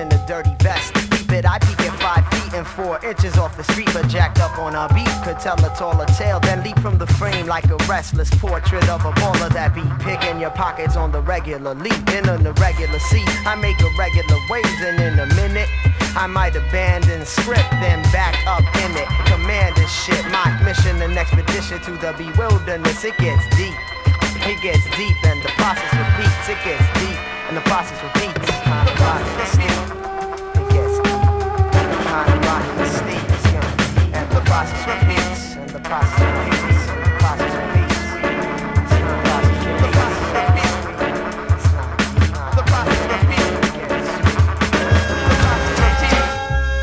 four 2.76 3.02
inches 3.02 3.38
off 3.38 3.56
the 3.56 3.64
street, 3.64 3.88
but 3.94 4.06
jacked 4.06 4.38
up 4.38 4.58
on 4.58 4.74
a 4.74 4.92
beat. 4.94 5.08
Could 5.24 5.40
tell 5.40 5.56
a 5.64 5.74
taller 5.74 6.04
tale, 6.18 6.38
then 6.40 6.62
leap 6.62 6.78
from 6.80 6.98
the 6.98 7.06
frame 7.06 7.46
like 7.46 7.64
a 7.70 7.76
restless 7.88 8.30
portrait 8.30 8.86
of 8.88 9.04
a 9.04 9.12
baller 9.12 9.48
that 9.56 9.74
be 9.74 9.82
picking 10.04 10.38
your 10.38 10.50
pockets 10.50 10.94
on 10.94 11.10
the 11.10 11.20
regular 11.22 11.74
leap 11.74 12.08
in 12.12 12.28
an 12.28 12.46
irregular 12.46 12.98
seat. 12.98 13.28
I 13.46 13.56
make 13.56 13.80
irregular 13.80 14.38
waves, 14.50 14.80
and 14.84 15.00
in 15.00 15.18
a 15.18 15.26
minute. 15.34 15.68
I 16.16 16.26
might 16.26 16.56
abandon 16.56 17.24
script, 17.26 17.70
then 17.80 18.02
back 18.12 18.36
up 18.46 18.64
in 18.84 18.90
it. 18.96 19.08
Command 19.26 19.76
this 19.76 19.92
shit. 20.04 20.24
My 20.32 20.48
mission, 20.64 21.00
an 21.02 21.16
expedition 21.16 21.80
to 21.80 21.92
the 21.92 22.14
bewilderness. 22.16 23.04
It 23.04 23.16
gets 23.18 23.44
deep. 23.56 23.76
It 24.48 24.62
gets 24.62 24.84
deep 24.96 25.16
and 25.24 25.42
the 25.42 25.52
process 25.60 25.92
repeats. 25.92 26.48
It 26.48 26.60
gets 26.64 26.86
deep 27.00 27.18
and 27.48 27.56
the 27.56 27.62
process 27.62 28.00
repeats. 28.02 29.85
Process 34.56 34.86
repeats. 34.88 35.56
And 35.56 35.68
the 35.68 35.80
process 35.80 36.18
repeats. 36.18 36.88
And 36.88 37.04
the 37.04 37.10
process 37.20 37.54
repeats. 37.60 37.96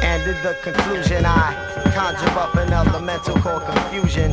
And 0.04 0.22
in 0.28 0.38
the 0.44 0.54
conclusion, 0.62 1.26
I 1.26 1.56
conjure 1.96 2.38
up 2.38 2.54
an 2.56 2.72
elemental 2.72 3.36
called 3.38 3.64
confusion. 3.64 4.32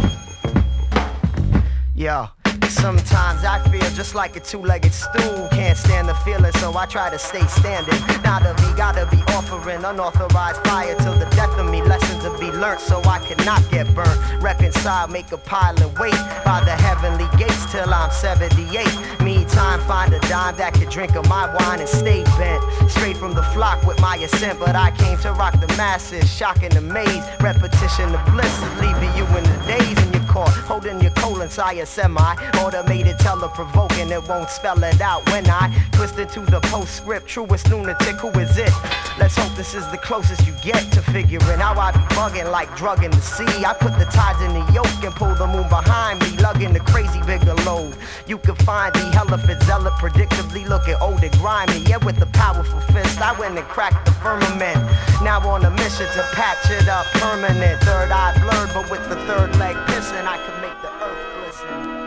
Yo, 1.94 2.28
sometimes 2.68 3.44
I 3.44 3.58
feel 3.70 3.88
just 3.94 4.14
like 4.14 4.36
a 4.36 4.40
two-legged 4.40 4.92
stool. 4.92 5.48
Can't 5.50 5.78
stand 5.78 6.08
the 6.08 6.14
feeling, 6.26 6.52
so 6.52 6.76
I 6.76 6.84
try 6.86 7.08
to 7.08 7.18
stay 7.18 7.46
standing. 7.46 8.00
Now 8.22 8.38
to 8.40 8.54
be, 8.60 8.72
gotta 8.76 9.06
be 9.10 9.22
offering 9.32 9.84
unauthorized 9.84 10.62
fire 10.66 10.94
till 10.96 11.14
the 11.14 11.26
death 11.36 11.58
of 11.58 11.70
me. 11.70 11.82
Lessons 11.82 12.09
to 12.20 12.30
be 12.38 12.50
learnt, 12.50 12.80
so 12.80 13.00
I 13.04 13.18
cannot 13.20 13.62
get 13.70 13.92
burnt. 13.94 14.18
Reconcile, 14.42 15.08
make 15.08 15.32
a 15.32 15.38
pile 15.38 15.74
of 15.82 15.98
weight 15.98 16.20
by 16.44 16.62
the 16.64 16.76
heavenly 16.76 17.26
gates 17.38 17.70
till 17.72 17.92
I'm 17.92 18.10
78. 18.10 19.20
Meantime, 19.22 19.80
find 19.80 20.12
a 20.12 20.20
dime 20.20 20.56
that 20.56 20.74
could 20.74 20.90
drink 20.90 21.16
of 21.16 21.28
my 21.28 21.52
wine 21.54 21.80
and 21.80 21.88
stay 21.88 22.24
bent. 22.38 22.62
Straight 22.90 23.16
from 23.16 23.34
the 23.34 23.42
flock 23.54 23.84
with 23.86 24.00
my 24.00 24.16
ascent, 24.16 24.58
but 24.58 24.76
I 24.76 24.90
came 24.92 25.18
to 25.18 25.32
rock 25.32 25.58
the 25.60 25.68
masses, 25.76 26.30
shocking 26.30 26.70
the 26.70 26.80
maze. 26.80 27.24
Repetition 27.40 28.14
of 28.14 28.24
bliss, 28.32 28.60
leaving 28.80 29.12
you 29.16 29.24
in 29.36 29.44
the 29.44 29.64
days 29.66 29.98
in 30.06 30.19
holding 30.30 31.00
your 31.00 31.10
colon, 31.12 31.48
sire 31.48 31.86
semi. 31.86 32.34
Automated, 32.58 33.16
teleprovoking, 33.18 34.10
it 34.10 34.28
won't 34.28 34.50
spell 34.50 34.82
it 34.82 35.00
out 35.00 35.24
when 35.30 35.48
I 35.48 35.70
twist 35.92 36.18
into 36.18 36.40
the 36.40 36.60
postscript. 36.60 37.26
Truest 37.26 37.70
lunatic, 37.70 38.16
who 38.16 38.28
is 38.40 38.56
it? 38.56 38.72
Let's 39.18 39.36
hope 39.36 39.54
this 39.56 39.74
is 39.74 39.86
the 39.88 39.98
closest 39.98 40.46
you 40.46 40.54
get 40.62 40.90
to 40.92 41.02
figuring 41.02 41.60
how 41.60 41.78
I 41.78 41.92
be 41.92 41.98
bugging 42.14 42.50
like 42.50 42.74
drug 42.76 43.04
in 43.04 43.10
the 43.10 43.20
sea. 43.20 43.64
I 43.64 43.74
put 43.74 43.98
the 43.98 44.06
tides 44.06 44.40
in 44.42 44.54
the 44.54 44.64
yoke 44.72 45.04
and 45.04 45.14
pull 45.14 45.34
the 45.34 45.46
moon 45.46 45.68
behind 45.68 46.20
me, 46.20 46.36
lugging 46.38 46.72
the 46.72 46.80
crazy 46.80 47.20
bigger 47.26 47.54
load. 47.66 47.96
You 48.26 48.38
can 48.38 48.54
find 48.56 48.94
the 48.94 49.12
elephant 49.16 49.62
zealot, 49.64 49.92
predictably 49.94 50.66
looking 50.66 50.96
old 51.00 51.22
and 51.22 51.32
grimy. 51.38 51.80
Yeah, 51.80 51.98
with 51.98 52.20
a 52.22 52.26
powerful 52.26 52.80
fist, 52.92 53.20
I 53.20 53.38
went 53.38 53.58
and 53.58 53.66
cracked 53.66 54.06
the 54.06 54.12
firmament. 54.12 54.80
Now 55.22 55.40
on 55.48 55.64
a 55.64 55.70
mission 55.70 56.06
to 56.06 56.22
patch 56.32 56.70
it 56.70 56.88
up 56.88 57.06
permanent. 57.20 57.82
Third 57.82 58.10
eye 58.10 58.32
blurred, 58.40 58.70
but 58.72 58.90
with 58.90 59.06
the 59.08 59.16
third 59.26 59.54
leg 59.56 59.76
pissing, 59.88 60.19
I 60.26 60.36
make 60.60 60.76
the 60.82 60.90
glisten. 61.34 62.00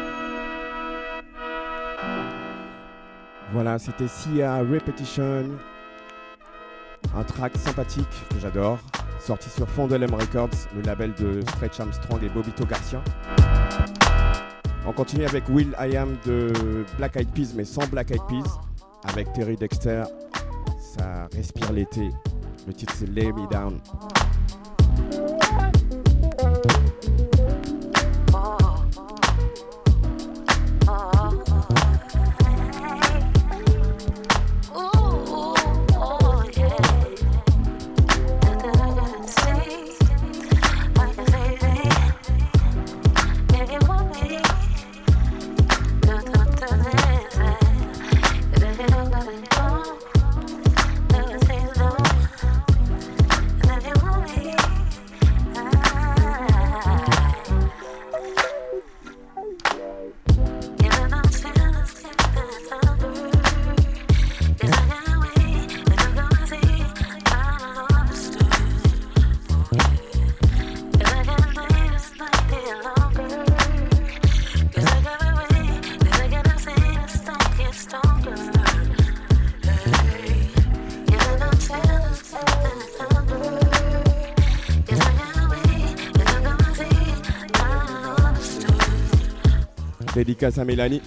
Voilà, 3.53 3.77
c'était 3.77 4.07
Sia 4.07 4.57
Repetition. 4.59 5.43
Un 7.15 7.23
track 7.23 7.55
sympathique 7.55 8.07
que 8.29 8.39
j'adore. 8.39 8.79
Sorti 9.19 9.49
sur 9.49 9.69
Fondelem 9.69 10.13
Records, 10.13 10.49
le 10.75 10.81
label 10.81 11.13
de 11.13 11.41
Stretch 11.41 11.79
Armstrong 11.79 12.23
et 12.23 12.29
Bobito 12.29 12.65
Garcia. 12.65 13.01
On 14.85 14.91
continue 14.91 15.25
avec 15.25 15.47
Will 15.49 15.75
I 15.79 15.95
Am 15.95 16.17
de 16.25 16.51
Black 16.97 17.15
Eyed 17.15 17.29
Peas, 17.29 17.53
mais 17.55 17.65
sans 17.65 17.87
Black 17.87 18.11
Eyed 18.11 18.23
Peas. 18.27 18.59
Avec 19.05 19.31
Terry 19.33 19.55
Dexter. 19.55 20.03
Ça 20.79 21.27
respire 21.33 21.71
l'été. 21.71 22.09
Le 22.67 22.73
titre 22.73 22.93
c'est 22.95 23.09
Lay 23.09 23.31
Me 23.31 23.47
Down. 23.49 23.79
Dédicace 90.23 90.57
à 90.57 90.63
Mélanie. 90.63 91.01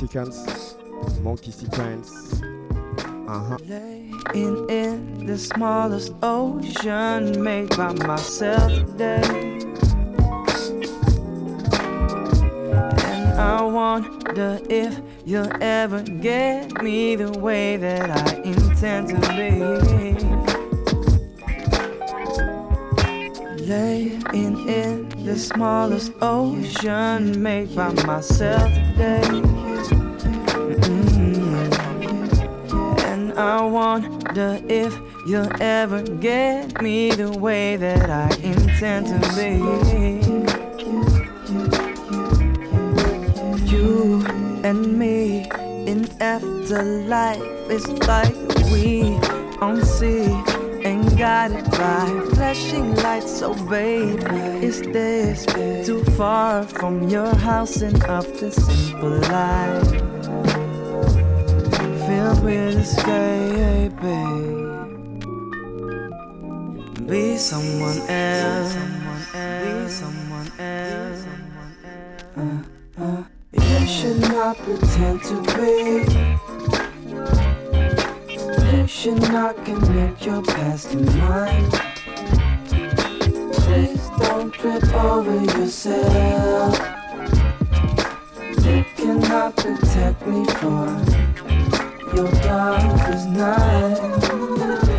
Monkey 0.00 0.16
Sequence. 0.18 0.76
Monkey 1.20 1.50
Sequence. 1.50 2.42
Uh-huh. 3.28 3.58
In, 4.32 5.26
the 5.26 5.36
smallest 5.36 6.14
ocean 6.22 7.44
made 7.44 7.76
by 7.76 7.92
myself 7.92 8.72
today. 8.72 9.20
And 13.04 13.38
I 13.38 13.60
wonder 13.62 14.58
if 14.70 14.98
you'll 15.26 15.52
ever 15.62 16.02
get 16.02 16.82
me 16.82 17.16
the 17.16 17.38
way 17.38 17.76
that 17.76 18.08
I 18.10 18.36
intend 18.40 19.08
to 19.08 19.16
be. 19.36 19.60
Lay 23.66 24.18
in, 24.32 24.66
in 24.66 25.24
the 25.26 25.36
smallest 25.36 26.12
ocean 26.22 27.42
made 27.42 27.76
by 27.76 27.92
myself 28.06 28.72
today. 28.72 29.59
I 33.40 33.62
wonder 33.62 34.60
if 34.68 34.94
you'll 35.26 35.50
ever 35.62 36.02
get 36.02 36.82
me 36.82 37.10
the 37.10 37.30
way 37.32 37.76
that 37.76 38.10
I 38.10 38.28
intend 38.42 39.06
to 39.06 39.20
be. 39.34 39.56
You 43.70 44.22
and 44.62 44.98
me 44.98 45.48
in 45.86 46.06
afterlife, 46.20 47.40
it's 47.70 47.88
like 48.06 48.36
we 48.70 49.04
on 49.62 49.82
sea 49.86 50.26
and 50.84 51.16
guided 51.16 51.64
by 51.70 52.06
flashing 52.34 52.94
lights. 52.96 53.38
So, 53.38 53.54
babe, 53.68 54.20
is 54.62 54.82
this 54.82 55.46
too 55.86 56.04
far 56.16 56.64
from 56.64 57.08
your 57.08 57.34
house 57.34 57.80
and 57.80 58.02
up 58.04 58.26
the 58.38 58.50
simple 58.50 59.18
life? 59.32 60.09
Filled 62.10 62.42
with 62.42 62.76
escaping. 62.76 64.02
Be 67.06 67.36
someone 67.36 67.98
else. 68.08 68.74
Be 69.62 69.88
someone 69.88 70.50
else. 70.58 71.26
Uh, 72.36 72.62
uh. 72.98 73.22
You 73.52 73.86
should 73.86 74.20
not 74.22 74.56
pretend 74.56 75.22
to 75.22 75.36
be. 75.54 76.02
You 78.76 78.86
should 78.88 79.22
not 79.30 79.64
connect 79.64 80.26
your 80.26 80.42
past 80.42 80.90
to 80.90 80.98
mine. 80.98 81.70
Please 83.62 84.10
don't 84.18 84.52
trip 84.52 84.82
over 84.94 85.44
yourself. 85.56 86.74
You 88.64 88.84
cannot 88.96 89.56
protect 89.56 90.26
me 90.26 90.44
from 90.46 91.19
your 92.14 92.24
love 92.24 93.14
is 93.14 93.26
If 93.26 94.89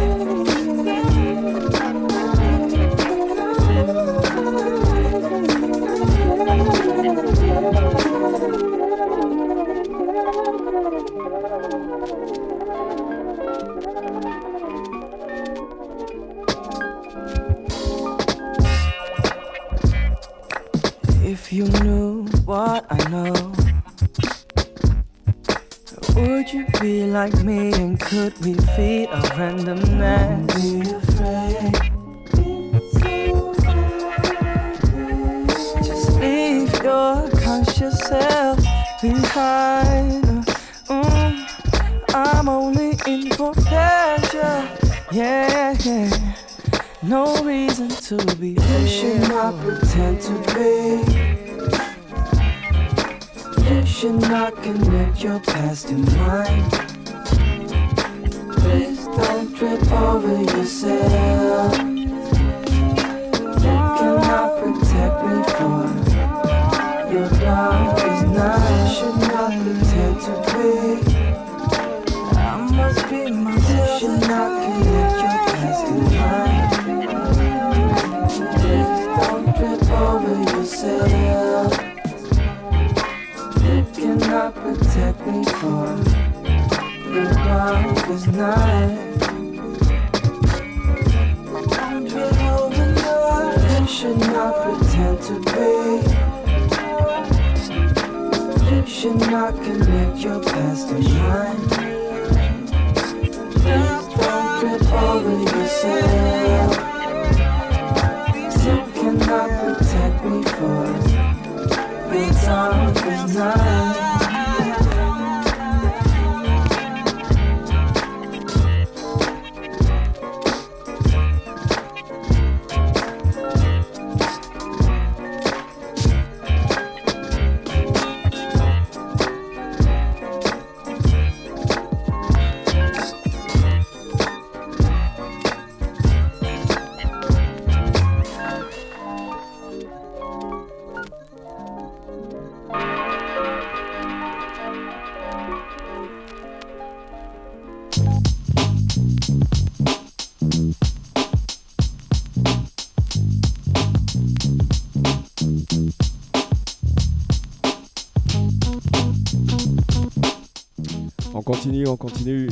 on 161.87 161.97
continue. 161.97 162.49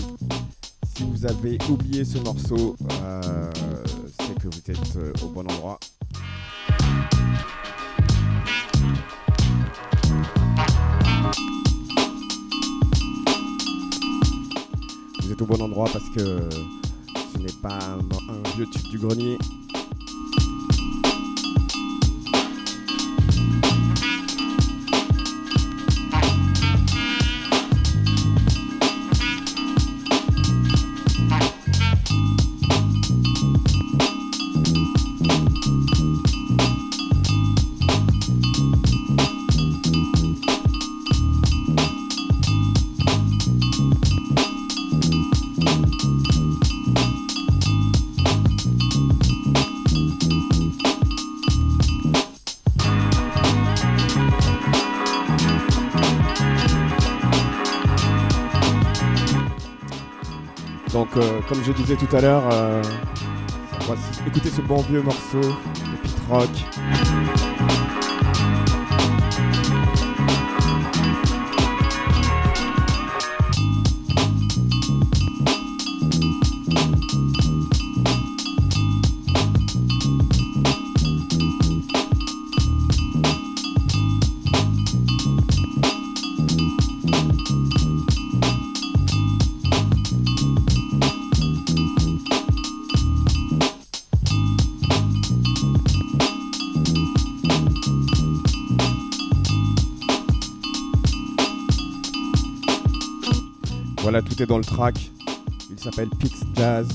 Si 0.96 1.04
vous 1.04 1.26
avez 1.26 1.58
oublié 1.70 2.04
ce 2.04 2.18
morceau, 2.20 2.76
euh, 3.02 3.52
c'est 4.20 4.38
que 4.40 4.48
vous 4.48 4.72
êtes 4.72 4.96
euh, 4.98 5.14
au 5.24 5.28
bon 5.28 5.42
endroit. 5.42 5.80
Vous 15.22 15.32
êtes 15.32 15.42
au 15.42 15.46
bon 15.46 15.62
endroit 15.62 15.90
parce 15.92 16.10
que 16.10 16.50
ce 17.34 17.38
n'est 17.38 17.62
pas 17.62 17.80
un, 17.80 18.00
un 18.34 18.50
vieux 18.56 18.66
tube 18.72 18.90
du 18.90 19.00
grenier. 19.00 19.38
Comme 61.50 61.64
je 61.64 61.72
disais 61.72 61.96
tout 61.96 62.16
à 62.16 62.22
l'heure, 62.22 62.44
euh, 62.54 62.84
ce 64.52 64.62
bon 64.62 64.82
vieux 64.84 65.02
morceau 65.02 65.42
de 65.42 65.98
Pete 66.04 66.20
Rock. 66.30 66.50
Dans 104.48 104.58
le 104.58 104.64
track. 104.64 105.12
Il 105.70 105.78
s'appelle 105.78 106.08
Pete's 106.18 106.46
Jazz. 106.56 106.88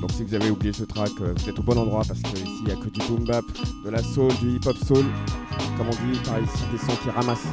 Donc 0.00 0.10
si 0.10 0.24
vous 0.24 0.34
avez 0.34 0.50
oublié 0.50 0.72
ce 0.72 0.82
track, 0.82 1.10
euh, 1.20 1.34
vous 1.36 1.48
êtes 1.48 1.56
au 1.56 1.62
bon 1.62 1.78
endroit 1.78 2.02
parce 2.06 2.20
que 2.20 2.38
ici 2.38 2.58
il 2.62 2.64
n'y 2.64 2.72
a 2.72 2.74
que 2.74 2.88
du 2.88 2.98
boom 3.06 3.24
bap, 3.24 3.44
de 3.84 3.90
la 3.90 4.02
soul, 4.02 4.32
du 4.40 4.56
hip 4.56 4.66
hop 4.66 4.76
soul. 4.76 5.04
Comme 5.76 5.86
on 5.86 6.12
dit 6.12 6.18
par 6.24 6.40
ici, 6.40 6.64
des 6.72 6.78
sons 6.78 6.96
qui 7.00 7.10
ramassent. 7.10 7.46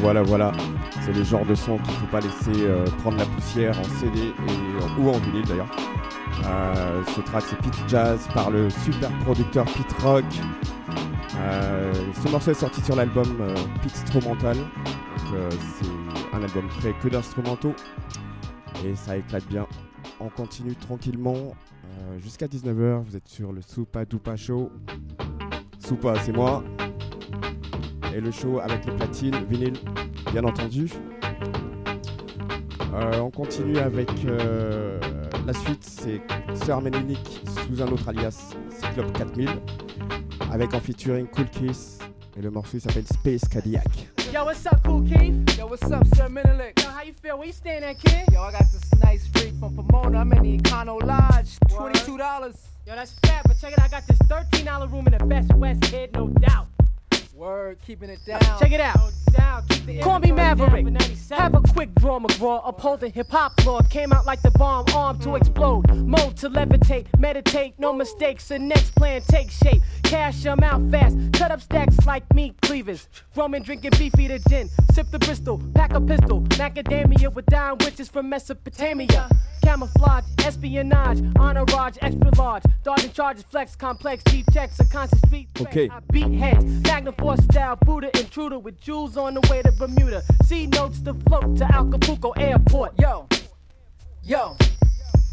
Voilà, 0.00 0.22
voilà. 0.22 0.52
C'est 1.02 1.12
le 1.12 1.24
genre 1.24 1.44
de 1.44 1.54
son 1.54 1.76
qu'il 1.78 1.92
ne 1.92 1.98
faut 1.98 2.06
pas 2.06 2.20
laisser 2.20 2.62
euh, 2.62 2.84
prendre 3.02 3.18
la 3.18 3.26
poussière 3.26 3.78
en 3.78 3.84
CD 3.84 4.18
et, 4.18 5.00
ou 5.00 5.08
en 5.10 5.18
vinyle 5.18 5.44
d'ailleurs. 5.46 5.70
Euh, 6.46 7.02
ce 7.14 7.20
track 7.20 7.44
c'est 7.48 7.56
Pete 7.56 7.88
Jazz 7.88 8.26
par 8.32 8.50
le 8.50 8.70
super 8.70 9.10
producteur 9.20 9.64
Pete 9.66 9.92
Rock. 10.02 10.24
Euh, 11.36 11.92
ce 12.24 12.30
morceau 12.30 12.50
est 12.50 12.54
sorti 12.54 12.80
sur 12.82 12.96
l'album 12.96 13.26
euh, 13.40 13.54
Pete 13.82 13.94
euh, 15.32 15.48
c'est 15.50 16.36
un 16.36 16.42
album 16.42 16.68
fait 16.80 16.94
que 17.00 17.08
d'instrumentaux 17.08 17.74
et 18.84 18.94
ça 18.94 19.16
éclate 19.16 19.46
bien. 19.46 19.66
On 20.18 20.28
continue 20.28 20.74
tranquillement 20.74 21.36
euh, 21.36 22.18
jusqu'à 22.18 22.46
19h. 22.46 23.02
Vous 23.04 23.16
êtes 23.16 23.28
sur 23.28 23.52
le 23.52 23.60
Soupa 23.62 24.04
Dupa 24.04 24.36
Show. 24.36 24.70
Soupa, 25.78 26.14
c'est 26.22 26.32
moi. 26.32 26.64
Et 28.14 28.20
le 28.20 28.30
show 28.30 28.60
avec 28.60 28.84
les 28.86 28.92
platines, 28.92 29.44
vinyle, 29.48 29.78
bien 30.32 30.44
entendu. 30.44 30.90
Euh, 32.92 33.20
on 33.20 33.30
continue 33.30 33.78
avec 33.78 34.10
euh, 34.26 34.98
la 35.46 35.52
suite, 35.52 35.84
c'est 35.84 36.20
Sœur 36.64 36.82
Ménélique 36.82 37.42
sous 37.66 37.80
un 37.80 37.86
autre 37.86 38.08
alias, 38.08 38.54
Cyclope 38.80 39.12
4000, 39.16 39.48
avec 40.52 40.74
en 40.74 40.80
featuring 40.80 41.28
Cool 41.28 41.48
Kiss. 41.50 41.98
Et 42.36 42.42
le 42.42 42.50
morceau 42.50 42.78
s'appelle 42.80 43.06
Space 43.06 43.46
Cadillac. 43.48 43.86
Yo, 44.32 44.44
what's 44.44 44.66
up, 44.66 44.80
Cool 44.84 45.04
Keith? 45.04 45.58
Yo, 45.58 45.66
what's 45.66 45.90
up, 45.90 46.06
Sir 46.14 46.28
Menelik? 46.28 46.80
Yo, 46.80 46.88
how 46.88 47.02
you 47.04 47.12
feel? 47.12 47.36
Where 47.38 47.46
you 47.46 47.52
staying 47.52 47.82
at, 47.84 47.98
kid? 47.98 48.24
Yo, 48.32 48.40
I 48.42 48.52
got 48.52 48.70
this 48.72 48.88
nice 49.04 49.26
freak 49.28 49.54
from 49.58 49.76
Pomona. 49.76 50.18
I'm 50.20 50.32
in 50.32 50.42
the 50.42 50.58
Econo 50.58 51.00
Lodge. 51.04 51.58
$22. 51.68 52.18
Yo, 52.86 52.94
that's 52.94 53.12
fat, 53.24 53.42
but 53.46 53.58
check 53.60 53.72
it 53.72 53.78
out. 53.78 53.86
I 53.86 53.88
got 53.88 54.06
this 54.06 54.18
$13 54.18 54.92
room 54.92 55.06
in 55.06 55.18
the 55.18 55.24
Best 55.26 55.52
West, 55.54 55.82
kid, 55.82 56.12
no 56.14 56.28
doubt. 56.28 56.69
Word, 57.40 57.78
keeping 57.80 58.10
it 58.10 58.22
down. 58.26 58.38
Check 58.58 58.72
it 58.72 58.80
out. 58.82 58.98
Call 60.02 60.18
me 60.18 60.30
Maverick. 60.30 60.86
Have 61.30 61.54
a 61.54 61.60
quick 61.60 61.94
draw, 61.94 62.20
McGraw. 62.20 62.60
Upholding 62.66 63.12
hip 63.12 63.28
hop 63.30 63.52
law. 63.64 63.80
Came 63.82 64.12
out 64.12 64.26
like 64.26 64.42
the 64.42 64.50
bomb, 64.50 64.84
armed 64.94 65.22
to 65.22 65.36
explode. 65.36 65.88
Mode 65.90 66.36
to 66.36 66.50
levitate, 66.50 67.06
meditate, 67.18 67.74
no 67.78 67.94
mistakes. 67.94 68.48
The 68.48 68.58
next 68.58 68.94
plan 68.94 69.22
take 69.22 69.50
shape. 69.50 69.80
Cash 70.02 70.42
them 70.42 70.62
out 70.62 70.82
fast. 70.90 71.16
Cut 71.32 71.50
up 71.50 71.62
stacks 71.62 71.96
like 72.06 72.24
meat 72.34 72.54
cleavers. 72.60 73.08
Roman 73.34 73.62
drinking 73.62 73.92
beefy 73.98 74.28
to 74.28 74.38
gin. 74.50 74.68
Sip 74.92 75.06
the 75.10 75.18
Bristol, 75.18 75.62
pack 75.74 75.94
a 75.94 76.00
pistol. 76.00 76.42
Macadamia 76.42 77.32
with 77.32 77.46
dying 77.46 77.78
witches 77.80 78.08
from 78.08 78.28
Mesopotamia. 78.28 79.30
Camouflage, 79.62 80.24
espionage, 80.44 81.22
entourage, 81.38 81.96
extra 82.02 82.34
large. 82.36 82.62
Dodging 82.82 83.12
charges, 83.12 83.44
flex, 83.44 83.76
complex, 83.76 84.22
deep 84.24 84.46
checks, 84.52 84.78
a 84.80 84.84
constant 84.84 85.24
street. 85.26 85.48
Okay. 85.60 85.90
Beat 86.10 86.32
heads, 86.32 86.64
Magnum 86.82 87.14
Style, 87.36 87.76
Buddha 87.76 88.16
intruder 88.18 88.58
with 88.58 88.80
jewels 88.80 89.16
on 89.16 89.34
the 89.34 89.40
way 89.50 89.62
to 89.62 89.72
Bermuda. 89.72 90.22
C 90.44 90.66
notes 90.66 91.00
to 91.00 91.14
float 91.14 91.56
to 91.58 91.64
Acapulco 91.64 92.30
Airport. 92.32 92.98
Yo, 92.98 93.28
yo. 94.22 94.56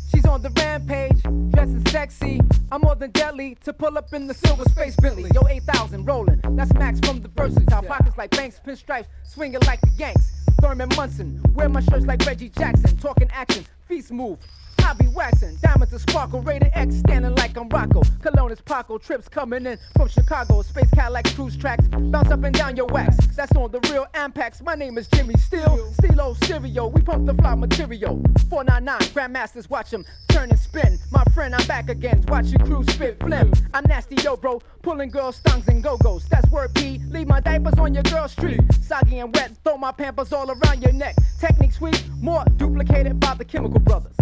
She's 0.10 0.26
on 0.26 0.42
the 0.42 0.50
rampage, 0.52 1.22
dressing 1.52 1.86
sexy. 1.88 2.40
I'm 2.72 2.82
more 2.82 2.96
than 2.96 3.12
deadly 3.12 3.58
to 3.64 3.74
pull 3.74 3.98
up 3.98 4.14
in 4.14 4.28
the 4.28 4.34
silver 4.34 4.64
space 4.66 4.96
Bentley. 4.96 5.30
Yo, 5.34 5.48
8000 5.48 6.06
rolling. 6.06 6.42
That's 6.52 6.74
Max 6.74 7.00
from 7.00 7.22
the 7.22 7.28
verses. 7.30 7.68
Our 7.72 7.84
pockets 7.84 8.18
like 8.18 8.32
banks, 8.32 8.60
pinstripes, 8.66 9.08
swinging 9.24 9.62
like 9.66 9.82
the 9.82 9.92
Yanks. 9.98 10.32
Thurman 10.62 10.90
Munson, 10.96 11.42
wear 11.54 11.70
my 11.70 11.82
shirts 11.82 12.06
like 12.06 12.26
Reggie 12.26 12.50
Jackson. 12.50 12.98
Talking 12.98 13.30
action, 13.32 13.66
feast 13.88 14.12
move. 14.12 14.40
I 14.88 14.94
be 14.94 15.08
waxing, 15.08 15.58
diamonds 15.58 15.92
to 15.92 16.00
sparkle, 16.00 16.40
rated 16.40 16.72
X, 16.74 16.96
standing 16.96 17.36
like 17.36 17.58
I'm 17.58 17.68
Rocco. 17.68 18.04
Cologne 18.22 18.54
is 18.54 18.62
Paco, 18.62 18.98
trips 18.98 19.28
coming 19.28 19.66
in 19.66 19.78
from 19.98 20.08
Chicago. 20.08 20.62
Space 20.62 20.90
Cadillac 20.92 21.26
cruise 21.36 21.58
tracks, 21.58 21.86
bounce 21.90 22.32
up 22.32 22.42
and 22.46 22.56
down 22.56 22.78
your 22.78 22.86
wax. 22.86 23.18
That's 23.36 23.52
on 23.58 23.70
the 23.72 23.82
real 23.92 24.08
Ampex. 24.14 24.64
My 24.64 24.76
name 24.76 24.98
is 24.98 25.10
Jimmy 25.10 25.36
Steele, 25.36 25.92
Stilo 25.92 26.36
Stereo. 26.36 26.88
We 26.88 27.02
pump 27.02 27.26
the 27.26 27.34
fly 27.34 27.56
material. 27.56 28.24
499 28.50 29.00
Grandmasters, 29.10 29.70
watch 29.70 29.90
them 29.90 30.06
turn 30.30 30.52
and 30.52 30.60
spin. 30.60 30.98
My 31.12 31.26
friend, 31.34 31.54
I'm 31.54 31.68
back 31.68 31.90
again. 31.90 32.24
Watch 32.30 32.46
your 32.46 32.66
crew 32.66 32.86
spit 32.86 33.20
flim. 33.20 33.52
I'm 33.74 33.84
nasty, 33.90 34.16
yo, 34.24 34.38
bro. 34.38 34.62
Pulling 34.84 35.10
girls' 35.10 35.42
stongs 35.42 35.68
and 35.68 35.84
go-go's. 35.84 36.24
That's 36.30 36.50
word 36.50 36.74
P. 36.76 37.02
Leave 37.10 37.28
my 37.28 37.42
diapers 37.42 37.78
on 37.78 37.94
your 37.94 38.04
girl 38.04 38.30
street. 38.30 38.62
Soggy 38.82 39.20
and 39.20 39.36
wet, 39.36 39.52
throw 39.66 39.76
my 39.76 39.92
pampers 39.92 40.32
all 40.32 40.50
around 40.50 40.82
your 40.82 40.94
neck. 40.94 41.16
Technique 41.42 41.74
sweet, 41.74 42.02
more 42.22 42.46
duplicated 42.56 43.20
by 43.20 43.34
the 43.34 43.44
Chemical 43.44 43.82
Brothers. 43.82 44.16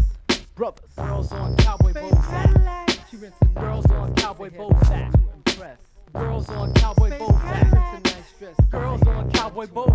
Brothers. 0.55 0.85
Girls 0.95 1.31
on 1.33 1.57
cowboy 1.57 1.91
boat 1.91 2.13
sack. 2.13 2.89
She 3.11 3.17
rinsing 3.17 3.53
girls 3.55 3.85
on 3.87 4.15
cowboy 4.15 4.49
boat 4.51 4.73
sack. 4.85 5.11
Girls 6.13 6.47
on 6.49 6.73
cowboy 6.75 7.17
boat 7.19 7.31
sack. 7.31 8.71
Girls 8.71 9.01
on 9.03 9.31
cowboy 9.31 9.67
boat. 9.67 9.91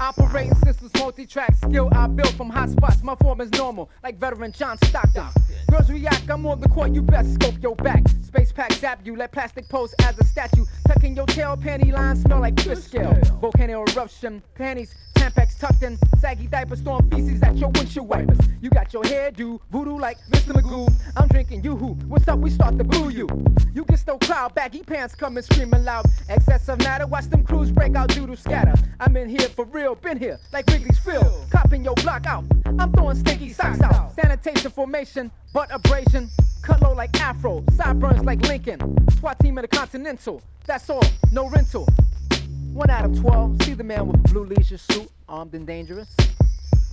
Operating 0.00 0.54
systems, 0.56 0.92
multi-track 0.98 1.54
skill 1.56 1.88
I 1.92 2.06
built 2.06 2.32
from 2.34 2.50
hot 2.50 2.68
spots. 2.68 3.02
My 3.02 3.14
form 3.16 3.40
is 3.40 3.50
normal, 3.52 3.88
like 4.02 4.18
veteran 4.18 4.52
John 4.52 4.76
Stockton. 4.84 5.26
Girls 5.70 5.90
react, 5.90 6.28
I'm 6.30 6.44
on 6.46 6.60
the 6.60 6.68
court, 6.68 6.92
you 6.92 7.02
best 7.02 7.34
scope 7.34 7.54
your 7.62 7.76
back. 7.76 8.06
Space 8.22 8.52
pack 8.52 8.72
zap 8.74 9.00
you, 9.04 9.16
let 9.16 9.32
plastic 9.32 9.68
pose 9.68 9.94
as 10.02 10.18
a 10.18 10.24
statue. 10.24 10.64
Tucking 10.86 11.16
your 11.16 11.26
tail, 11.26 11.56
panty 11.56 11.92
line 11.92 12.16
smell 12.16 12.40
like 12.40 12.60
scale. 12.60 13.18
Volcano 13.40 13.84
eruption, 13.84 14.42
panties, 14.54 14.94
Tampax 15.18 15.58
tucked 15.58 15.82
in, 15.82 15.98
saggy 16.20 16.46
diaper, 16.46 16.76
storm 16.76 17.10
feces 17.10 17.42
at 17.42 17.56
your 17.56 17.70
windshield 17.70 18.08
wipers. 18.08 18.38
You 18.60 18.70
got 18.70 18.92
your 18.92 19.02
hairdo, 19.02 19.58
voodoo 19.70 19.98
like 19.98 20.18
Mr. 20.30 20.52
Magoo. 20.54 20.92
I'm 21.16 21.26
drinking 21.26 21.64
you 21.64 21.76
who? 21.76 21.94
What's 22.06 22.28
up? 22.28 22.38
We 22.38 22.50
start 22.50 22.78
to 22.78 22.84
boo 22.84 23.08
you. 23.08 23.28
You 23.74 23.84
get 23.84 23.98
still 23.98 24.18
cloud, 24.18 24.54
baggy 24.54 24.82
pants 24.84 25.16
coming 25.16 25.42
screaming 25.42 25.84
loud. 25.84 26.06
Excess 26.28 26.68
of 26.68 26.78
matter, 26.78 27.06
watch 27.06 27.26
them 27.26 27.42
crews 27.42 27.72
break 27.72 27.96
out, 27.96 28.10
doodle 28.10 28.36
scatter. 28.36 28.74
I'm 29.00 29.16
in 29.16 29.28
here 29.28 29.48
for 29.48 29.64
real, 29.64 29.96
been 29.96 30.18
here 30.18 30.38
like 30.52 30.66
Wrigley's 30.68 30.98
Field. 31.00 31.26
Copping 31.50 31.84
your 31.84 31.94
block 31.96 32.26
out. 32.26 32.44
I'm 32.78 32.92
throwing 32.92 33.16
stinky 33.16 33.52
socks 33.52 33.80
out. 33.80 34.14
Sanitation 34.14 34.70
formation, 34.70 35.32
butt 35.52 35.68
abrasion. 35.72 36.28
Cut 36.62 36.80
low 36.80 36.92
like 36.92 37.18
Afro, 37.20 37.64
sideburns 37.76 38.24
like 38.24 38.40
Lincoln. 38.42 38.78
SWAT 39.18 39.38
team 39.40 39.58
in 39.58 39.62
the 39.62 39.68
Continental. 39.68 40.42
That's 40.64 40.88
all, 40.88 41.02
no 41.32 41.48
rental. 41.48 41.88
One 42.78 42.90
out 42.90 43.06
of 43.06 43.20
twelve, 43.20 43.60
see 43.64 43.74
the 43.74 43.82
man 43.82 44.06
with 44.06 44.20
a 44.20 44.32
blue 44.32 44.44
leisure 44.44 44.78
suit, 44.78 45.10
armed 45.28 45.52
and 45.52 45.66
dangerous. 45.66 46.14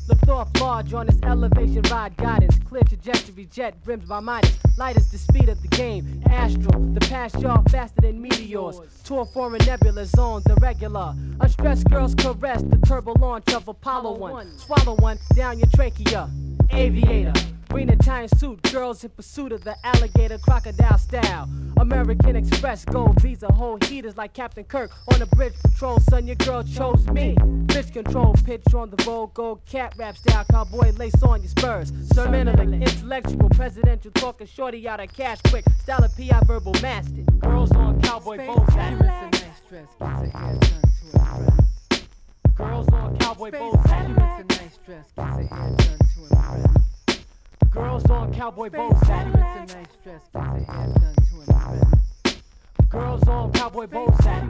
Lift 0.09 0.27
off 0.29 0.49
large 0.59 0.95
on 0.95 1.05
this 1.05 1.19
elevation 1.21 1.83
ride 1.91 2.17
guidance. 2.17 2.57
Clear 2.67 2.81
trajectory 2.81 3.45
jet 3.45 3.75
brims 3.83 4.09
by 4.09 4.19
Midas. 4.19 4.57
Light 4.79 4.97
is 4.97 5.11
the 5.11 5.19
speed 5.19 5.47
of 5.47 5.61
the 5.61 5.67
game. 5.67 6.23
Astral, 6.27 6.81
the 6.95 7.01
past 7.01 7.39
y'all 7.39 7.61
faster 7.69 8.01
than 8.01 8.19
meteors. 8.19 8.79
Tour 9.03 9.25
foreign 9.25 9.63
nebula 9.63 10.05
zone, 10.07 10.41
the 10.47 10.55
regular. 10.55 11.13
Unstressed 11.39 11.87
girls 11.87 12.15
caress 12.15 12.63
the 12.63 12.77
turbo 12.87 13.13
launch 13.19 13.53
of 13.53 13.67
Apollo 13.67 14.17
1. 14.17 14.57
Swallow 14.57 14.95
one 14.95 15.19
down 15.35 15.59
your 15.59 15.69
trachea. 15.75 16.27
Aviator. 16.71 17.33
Green 17.75 17.89
Italian 17.89 18.29
suit, 18.37 18.61
girls 18.71 19.03
in 19.03 19.09
pursuit 19.09 19.51
of 19.51 19.65
the 19.65 19.75
alligator 19.83 20.37
crocodile 20.37 20.97
style. 20.97 21.49
American 21.75 22.37
Express, 22.37 22.85
gold 22.85 23.21
visa, 23.21 23.51
hold 23.51 23.83
heaters 23.83 24.15
like 24.15 24.33
Captain 24.33 24.63
Kirk 24.63 24.91
on 25.11 25.19
the 25.19 25.25
bridge 25.25 25.55
patrol. 25.61 25.99
Son, 25.99 26.25
your 26.25 26.37
girl 26.37 26.63
chose 26.63 27.05
me. 27.09 27.35
Bitch 27.65 27.91
control, 27.91 28.33
pitch 28.45 28.73
on 28.73 28.91
the 28.91 29.03
road, 29.03 29.33
gold 29.33 29.59
cat 29.65 29.93
rap 29.97 30.15
style, 30.15 30.45
cowboy 30.49 30.93
lace 30.93 31.21
on 31.21 31.41
your 31.41 31.49
spurs. 31.49 31.91
Sir 32.13 32.29
Menelik, 32.29 32.81
intellectual, 32.81 33.49
presidential, 33.49 34.11
talking 34.11 34.47
shorty 34.47 34.87
out 34.87 35.01
of 35.01 35.11
cash 35.13 35.39
quick. 35.49 35.65
Style 35.81 36.05
of 36.05 36.15
PI 36.15 36.39
verbal 36.45 36.75
master. 36.81 37.23
Girls 37.39 37.73
on 37.73 38.01
cowboy 38.03 38.37
boat 38.37 38.69
Girls 42.55 42.87
on 42.87 43.17
cowboy 43.17 43.51
boat 43.51 43.85
Girls 47.75 48.09
on 48.09 48.33
cowboy 48.33 48.69
boat 48.69 48.97
sack. 49.05 49.33
Girls 52.89 53.27
on 53.27 53.51
cowboy 53.51 53.85
boat 53.87 54.15
sack. 54.21 54.49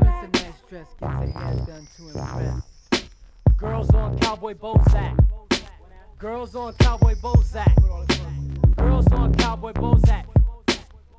Girls 3.57 3.89
on 3.95 4.19
cowboy 4.19 4.53
boat 4.53 4.83
sack. 4.91 5.17
Girls 6.19 6.55
on 6.55 6.73
cowboy 6.75 7.15
boat 7.19 7.43
sack. 7.45 7.75
Girls 8.77 9.07
on 9.11 9.33
cowboy 9.33 9.73
boat 9.73 9.99
sack. 10.05 10.27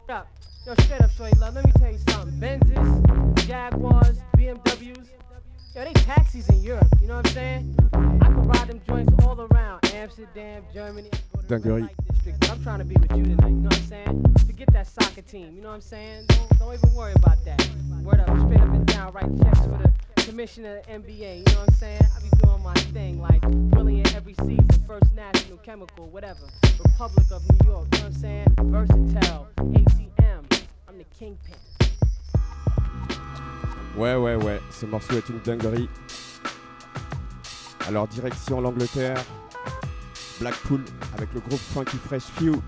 Up. 0.08 0.28
Yo, 0.64 0.74
straight 0.74 1.00
up, 1.00 1.10
straight 1.10 1.36
love. 1.38 1.56
Let 1.56 1.64
me 1.64 1.72
tell 1.72 1.90
you 1.90 1.98
something. 2.08 2.38
Benzes, 2.38 3.46
Jaguars, 3.48 4.18
BMWs. 4.36 5.08
Yo, 5.76 5.84
they 5.84 5.92
taxis 5.92 6.48
in 6.48 6.62
Europe. 6.62 6.88
You 7.02 7.06
know 7.06 7.16
what 7.16 7.26
I'm 7.26 7.34
saying? 7.34 7.76
I 7.92 8.24
can 8.24 8.48
ride 8.48 8.68
them 8.68 8.80
joints 8.88 9.12
all 9.22 9.38
around 9.38 9.84
Amsterdam, 9.92 10.64
Germany. 10.72 11.10
Dinguerie. 11.48 11.90
District, 12.10 12.40
but 12.40 12.50
I'm 12.50 12.62
trying 12.62 12.78
to 12.78 12.86
be 12.86 12.94
with 12.94 13.14
you 13.14 13.24
tonight, 13.24 13.48
you 13.48 13.56
know 13.56 13.68
what 13.68 13.76
I'm 13.76 13.82
saying? 13.82 14.34
Forget 14.46 14.72
that 14.72 14.86
soccer 14.86 15.20
team, 15.20 15.54
you 15.54 15.60
know 15.60 15.68
what 15.68 15.74
I'm 15.74 15.80
saying? 15.82 16.24
Don't, 16.28 16.58
don't 16.58 16.72
even 16.72 16.94
worry 16.94 17.12
about 17.16 17.44
that. 17.44 17.68
Word 18.02 18.20
up, 18.20 18.38
straight 18.38 18.60
up 18.60 18.68
and 18.68 18.86
down, 18.86 19.12
write 19.12 19.28
checks 19.42 19.58
for 19.58 19.78
the 20.16 20.22
commissioner 20.22 20.78
of 20.78 20.86
the 20.86 20.92
NBA, 21.12 21.38
you 21.40 21.44
know 21.52 21.60
what 21.60 21.68
I'm 21.68 21.74
saying? 21.74 22.00
I 22.16 22.20
be 22.22 22.30
doing 22.42 22.62
my 22.62 22.72
thing, 22.94 23.20
like 23.20 23.42
brilliant 23.42 24.16
every 24.16 24.32
season, 24.32 24.66
First 24.86 25.12
National 25.14 25.58
Chemical, 25.58 26.06
whatever. 26.08 26.46
Republic 26.82 27.26
of 27.30 27.42
New 27.50 27.70
York, 27.70 27.86
you 27.92 27.98
know 27.98 28.04
what 28.06 28.14
I'm 28.14 28.14
saying? 28.14 28.54
Versatile, 28.62 29.48
ATM, 29.58 30.62
I'm 30.88 30.96
the 30.96 31.04
kingpin. 31.18 31.54
Ouais, 33.96 34.14
ouais, 34.14 34.34
ouais, 34.34 34.60
ce 34.70 34.84
morceau 34.84 35.14
est 35.14 35.28
une 35.30 35.38
dinguerie. 35.38 35.88
Alors, 37.88 38.06
direction 38.06 38.60
l'Angleterre, 38.60 39.16
Blackpool, 40.38 40.84
avec 41.16 41.32
le 41.32 41.40
groupe 41.40 41.60
Funky 41.72 41.96
Fresh 41.96 42.24
Few. 42.38 42.60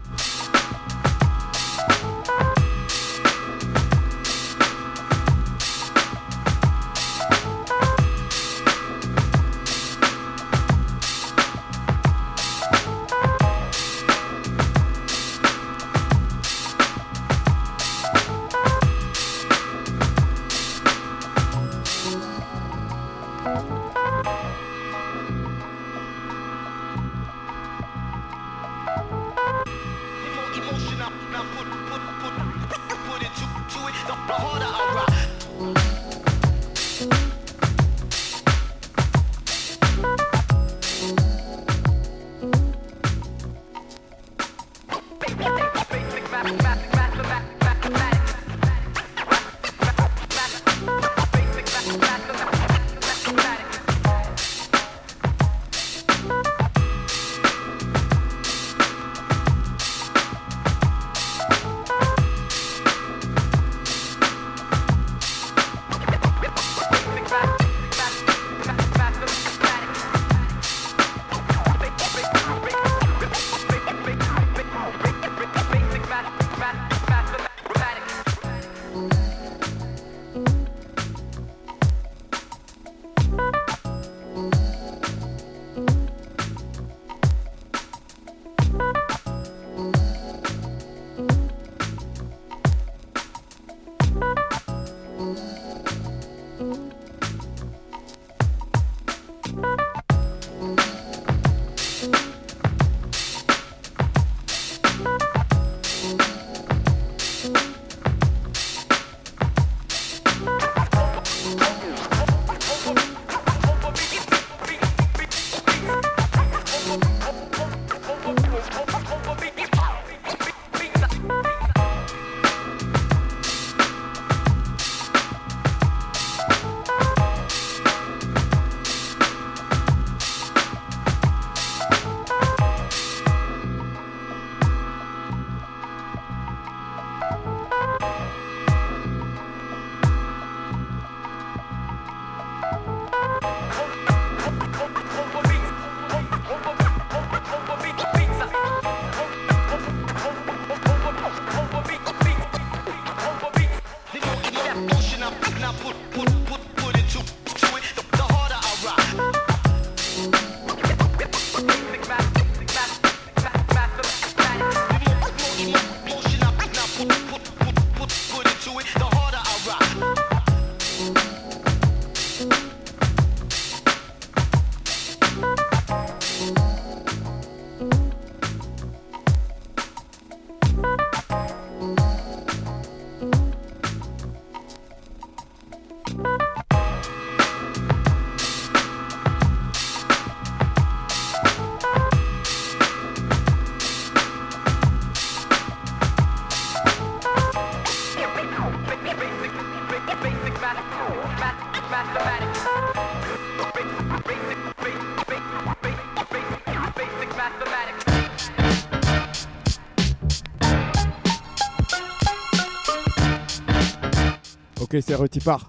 Ok, 214.99 215.05
c'est 215.07 215.15
retipart. 215.15 215.69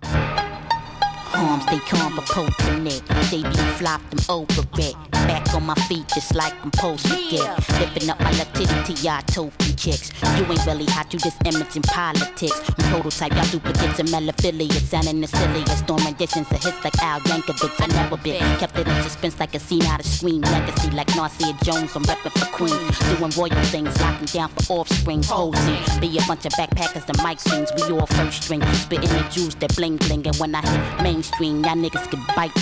Arms, 1.36 1.63
they 1.67 1.77
come 1.88 2.11
for 2.15 2.23
poking 2.34 2.88
it. 2.88 3.03
They 3.30 3.43
be 3.43 3.57
flop 3.77 4.01
them 4.09 4.19
over 4.27 4.63
it. 4.80 4.95
Back 5.11 5.53
on 5.53 5.65
my 5.65 5.75
feet 5.88 6.07
just 6.07 6.34
like 6.34 6.53
I'm 6.63 6.71
posted 6.71 7.32
yeah. 7.32 7.55
Lifting 7.80 8.09
up 8.09 8.19
my 8.19 8.32
latinity, 8.32 8.93
y'all 9.05 9.21
token 9.27 9.75
chicks. 9.75 10.11
You 10.38 10.45
ain't 10.45 10.65
really 10.65 10.86
hot, 10.86 11.13
you 11.13 11.19
just 11.19 11.38
imaging 11.45 11.84
politics. 11.84 12.59
I'm 12.80 12.91
prototype, 12.91 13.34
y'all 13.34 13.45
duplicates 13.51 13.99
and 13.99 14.09
melophilia. 14.09 14.71
Sounding 14.71 15.21
the 15.21 15.27
silliest, 15.27 15.77
storm 15.84 16.03
renditions 16.03 16.51
of 16.51 16.63
hits 16.63 16.84
like 16.84 16.97
Al 17.03 17.19
Yankovic. 17.21 17.80
I 17.80 17.88
never 17.88 18.17
been 18.17 18.41
kept 18.57 18.77
it 18.80 18.88
in 18.88 19.03
suspense 19.03 19.39
like 19.39 19.53
a 19.53 19.59
scene 19.59 19.84
out 19.84 19.99
of 19.99 20.07
Scream. 20.07 20.41
Legacy 20.41 20.89
like 20.91 21.15
Nasir 21.15 21.53
Jones, 21.63 21.95
I'm 21.95 22.03
repping 22.03 22.32
for 22.32 22.45
Queens. 22.51 22.99
Doing 23.17 23.32
royal 23.38 23.63
things, 23.65 24.01
locking 24.01 24.25
down 24.25 24.49
for 24.49 24.63
offspring. 25.00 25.22
Posing, 25.22 26.00
be 26.00 26.18
a 26.18 26.22
bunch 26.28 26.45
of 26.45 26.54
backpackers, 26.54 27.06
the 27.06 27.24
mic 27.24 27.39
swings. 27.39 27.72
We 27.76 27.97
all 27.97 28.06
first 28.06 28.43
string, 28.43 28.62
spitting 28.74 29.10
the 29.10 29.28
juice 29.32 29.56
that 29.56 29.76
bling 29.76 29.97
bling. 29.97 30.26
And 30.26 30.36
when 30.38 30.56
I 30.56 30.62
hit 30.62 31.04
mainstream, 31.04 31.64
y'all 31.64 31.76
niggas 31.76 32.10
can 32.10 32.24
bite 32.36 32.56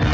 me. 0.00 0.07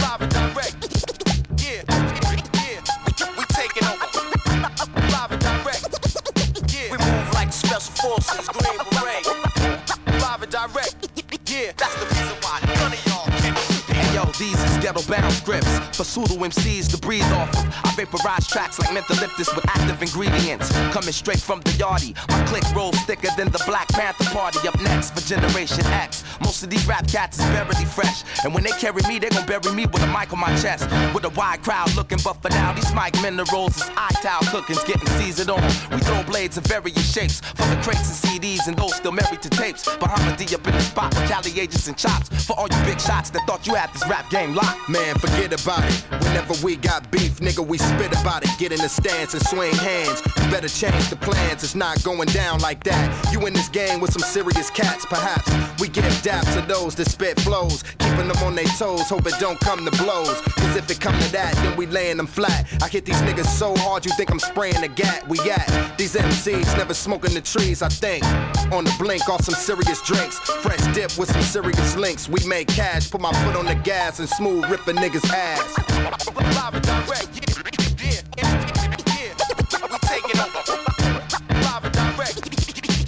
Pseudo 16.14 16.34
MCs 16.34 16.88
to 16.92 16.98
breathe 16.98 17.24
off 17.32 17.50
of. 17.56 17.66
I 17.84 17.92
vaporize 17.96 18.46
tracks 18.46 18.78
like 18.78 18.90
Mentho-Lyptus 18.90 19.52
with 19.56 19.66
active 19.68 20.00
ingredients. 20.00 20.70
Coming 20.92 21.10
straight 21.10 21.40
from 21.40 21.60
the 21.62 21.70
yardie. 21.70 22.14
My 22.28 22.46
click 22.46 22.62
rolls 22.72 22.96
thicker 23.00 23.30
than 23.36 23.50
the 23.50 23.60
Black 23.66 23.88
Panther 23.88 24.24
Party. 24.30 24.68
Up 24.68 24.80
next 24.80 25.10
for 25.12 25.26
Generation 25.26 25.84
X. 25.86 26.22
Of 26.64 26.70
these 26.70 26.86
rap 26.86 27.06
cats 27.06 27.38
is 27.38 27.44
barely 27.52 27.84
fresh. 27.84 28.24
And 28.42 28.54
when 28.54 28.64
they 28.64 28.70
carry 28.70 29.02
me, 29.06 29.18
they 29.18 29.28
gon' 29.28 29.44
bury 29.44 29.70
me 29.74 29.84
with 29.84 30.02
a 30.02 30.06
mic 30.06 30.32
on 30.32 30.40
my 30.40 30.48
chest. 30.56 30.88
With 31.12 31.24
a 31.26 31.28
wide 31.28 31.62
crowd 31.62 31.94
looking, 31.94 32.16
but 32.24 32.40
for 32.40 32.48
now, 32.48 32.72
these 32.72 32.90
mic 32.94 33.12
minerals 33.20 33.76
is 33.76 33.90
eye-towel 33.98 34.44
cookings 34.44 34.82
getting 34.84 35.06
seasoned 35.20 35.50
on. 35.50 35.62
We 35.92 35.98
throw 36.00 36.22
blades 36.22 36.56
of 36.56 36.64
various 36.64 37.12
shapes 37.12 37.40
for 37.40 37.68
the 37.68 37.78
crates 37.82 38.08
and 38.08 38.42
CDs 38.42 38.66
and 38.66 38.78
those 38.78 38.94
still 38.94 39.12
married 39.12 39.42
to 39.42 39.50
tapes. 39.50 39.84
Bahama 39.96 40.34
D 40.38 40.54
up 40.54 40.66
in 40.66 40.72
the 40.72 40.80
spot 40.80 41.14
with 41.14 41.28
Cali 41.28 41.60
agents 41.60 41.86
and 41.86 41.98
chops. 41.98 42.30
For 42.46 42.58
all 42.58 42.68
you 42.72 42.82
big 42.86 42.98
shots 42.98 43.28
that 43.30 43.46
thought 43.46 43.66
you 43.66 43.74
had 43.74 43.92
this 43.92 44.08
rap 44.08 44.30
game 44.30 44.54
locked. 44.54 44.88
Man, 44.88 45.16
forget 45.16 45.52
about 45.52 45.84
it. 45.84 45.94
Whenever 46.24 46.54
we 46.64 46.76
got 46.76 47.10
beef, 47.10 47.40
nigga, 47.40 47.66
we 47.66 47.76
spit 47.76 48.12
about 48.18 48.42
it. 48.42 48.50
Get 48.58 48.72
in 48.72 48.78
the 48.78 48.88
stance 48.88 49.34
and 49.34 49.44
swing 49.44 49.74
hands. 49.74 50.22
You 50.42 50.50
better 50.50 50.68
change 50.68 51.10
the 51.10 51.16
plans. 51.16 51.62
It's 51.62 51.74
not 51.74 52.02
going 52.02 52.28
down 52.28 52.60
like 52.60 52.82
that. 52.84 53.04
You 53.32 53.46
in 53.46 53.52
this 53.52 53.68
game 53.68 54.00
with 54.00 54.14
some 54.14 54.22
serious 54.22 54.70
cats, 54.70 55.04
perhaps. 55.04 55.50
We 55.78 55.88
give 55.88 56.04
dap 56.22 56.46
to 56.54 56.62
those 56.62 56.94
that 56.94 57.10
spit 57.10 57.38
flows, 57.40 57.82
keeping 57.98 58.28
them 58.28 58.36
on 58.44 58.54
their 58.54 58.64
toes. 58.78 59.08
Hope 59.08 59.26
it 59.26 59.34
don't 59.40 59.58
come 59.60 59.84
to 59.84 59.90
blows. 60.02 60.40
Cause 60.40 60.76
if 60.76 60.88
it 60.88 61.00
come 61.00 61.18
to 61.18 61.32
that, 61.32 61.54
then 61.56 61.76
we 61.76 61.86
laying 61.86 62.16
them 62.16 62.28
flat. 62.28 62.66
I 62.80 62.88
hit 62.88 63.04
these 63.04 63.20
niggas 63.22 63.46
so 63.46 63.74
hard, 63.76 64.06
you 64.06 64.12
think 64.16 64.30
I'm 64.30 64.38
spraying 64.38 64.80
the 64.80 64.88
gat. 64.88 65.28
We 65.28 65.38
at 65.50 65.98
these 65.98 66.14
MCs 66.14 66.76
never 66.76 66.94
smoking 66.94 67.34
the 67.34 67.40
trees. 67.40 67.82
I 67.82 67.88
think 67.88 68.24
on 68.72 68.84
the 68.84 68.94
blink 68.98 69.28
off 69.28 69.42
some 69.42 69.54
serious 69.54 70.00
drinks, 70.02 70.38
fresh 70.38 70.94
dip 70.94 71.18
with 71.18 71.30
some 71.32 71.42
serious 71.42 71.96
links. 71.96 72.28
We 72.28 72.46
make 72.46 72.68
cash, 72.68 73.10
put 73.10 73.20
my 73.20 73.32
foot 73.44 73.56
on 73.56 73.66
the 73.66 73.74
gas 73.74 74.20
and 74.20 74.28
smooth 74.28 74.64
rip 74.70 74.86
a 74.86 74.92
nigga's 74.92 75.28
ass. 75.30 75.74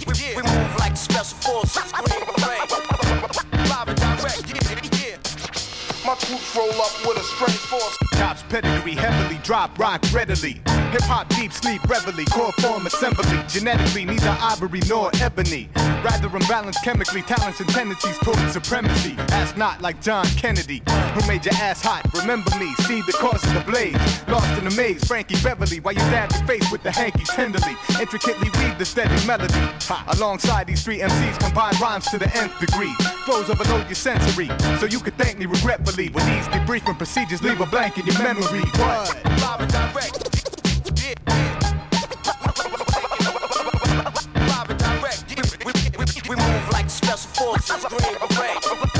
We, 0.05 0.35
we 0.35 0.41
move 0.41 0.75
like 0.79 0.97
special 0.97 1.37
forces, 1.37 1.93
My 6.27 6.33
troops 6.33 6.55
roll 6.57 6.81
up 6.81 7.07
with 7.07 7.17
a 7.17 7.23
strange 7.23 7.53
force. 7.53 7.97
Cops 8.13 8.43
pedigree 8.43 8.95
heavily 8.95 9.39
drop 9.43 9.79
rock 9.79 10.03
readily. 10.11 10.61
Hip 10.91 11.01
hop 11.03 11.29
deep 11.29 11.53
sleep 11.53 11.81
reveille, 11.87 12.25
core 12.25 12.51
form 12.59 12.85
assembly. 12.85 13.39
Genetically 13.47 14.03
neither 14.03 14.35
ivory 14.41 14.81
nor 14.89 15.09
ebony. 15.21 15.69
Rather 16.03 16.27
unbalanced 16.35 16.83
chemically, 16.83 17.21
talents 17.21 17.61
and 17.61 17.69
tendencies 17.69 18.17
toward 18.19 18.39
supremacy. 18.51 19.15
Ask 19.29 19.55
not 19.55 19.81
like 19.81 20.01
John 20.01 20.25
Kennedy, 20.37 20.81
who 21.13 21.25
made 21.27 21.45
your 21.45 21.53
ass 21.55 21.81
hot. 21.81 22.03
Remember 22.13 22.51
me, 22.57 22.73
see 22.85 23.01
the 23.01 23.13
cause 23.13 23.43
of 23.45 23.53
the 23.53 23.71
blaze. 23.71 23.95
Lost 24.27 24.49
in 24.57 24.65
the 24.65 24.75
maze, 24.75 25.03
Frankie 25.05 25.41
Beverly, 25.41 25.79
while 25.79 25.93
you 25.93 26.01
dab 26.11 26.31
your 26.31 26.45
face 26.45 26.69
with 26.71 26.83
the 26.83 26.91
hanky 26.91 27.23
tenderly. 27.23 27.77
Intricately 28.01 28.49
weave 28.59 28.77
the 28.77 28.85
steady 28.85 29.15
melody. 29.25 29.53
Ha, 29.53 30.03
alongside 30.17 30.67
these 30.67 30.83
three 30.83 30.99
MCs 30.99 31.39
combine 31.39 31.73
rhymes 31.81 32.07
to 32.07 32.17
the 32.17 32.29
nth 32.35 32.59
degree. 32.59 32.93
Flows 33.25 33.49
overload 33.49 33.85
your 33.87 33.95
sensory, 33.95 34.49
so 34.79 34.85
you 34.85 34.99
can 34.99 35.13
thank 35.13 35.39
me 35.39 35.45
regretfully. 35.45 36.09
When 36.17 36.25
these 36.35 36.47
debriefing 36.47 36.97
procedures 36.97 37.43
leave 37.43 37.61
a 37.61 37.67
blank 37.67 37.99
in 37.99 38.07
your 38.07 38.17
memory. 38.17 38.61
What? 38.61 39.23
Live 39.23 39.61
and 39.61 39.71
direct. 39.71 40.33
Direct. 40.95 41.47
We, 46.27 46.35
move 46.35 46.69
like 46.71 46.89
special 46.89 47.29
forces, 47.29 47.85
green. 47.85 48.96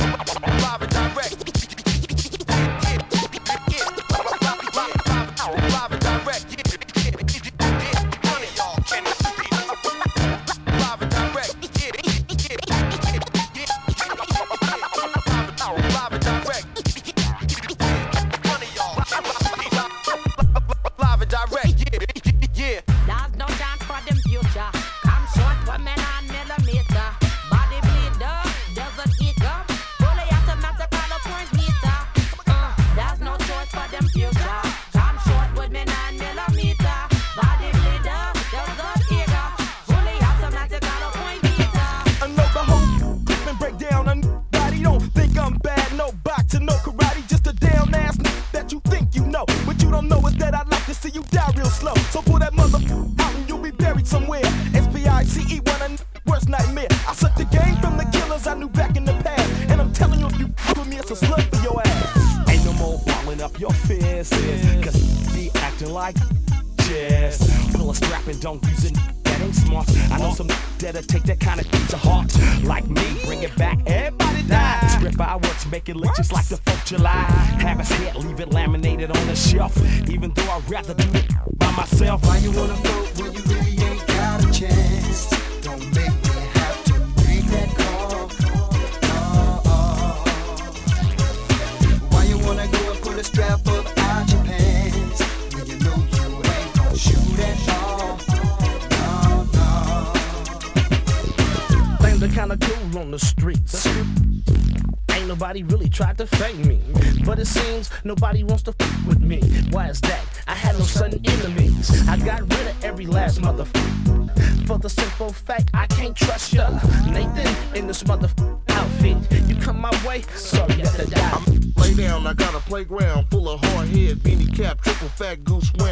Our 75.90 76.27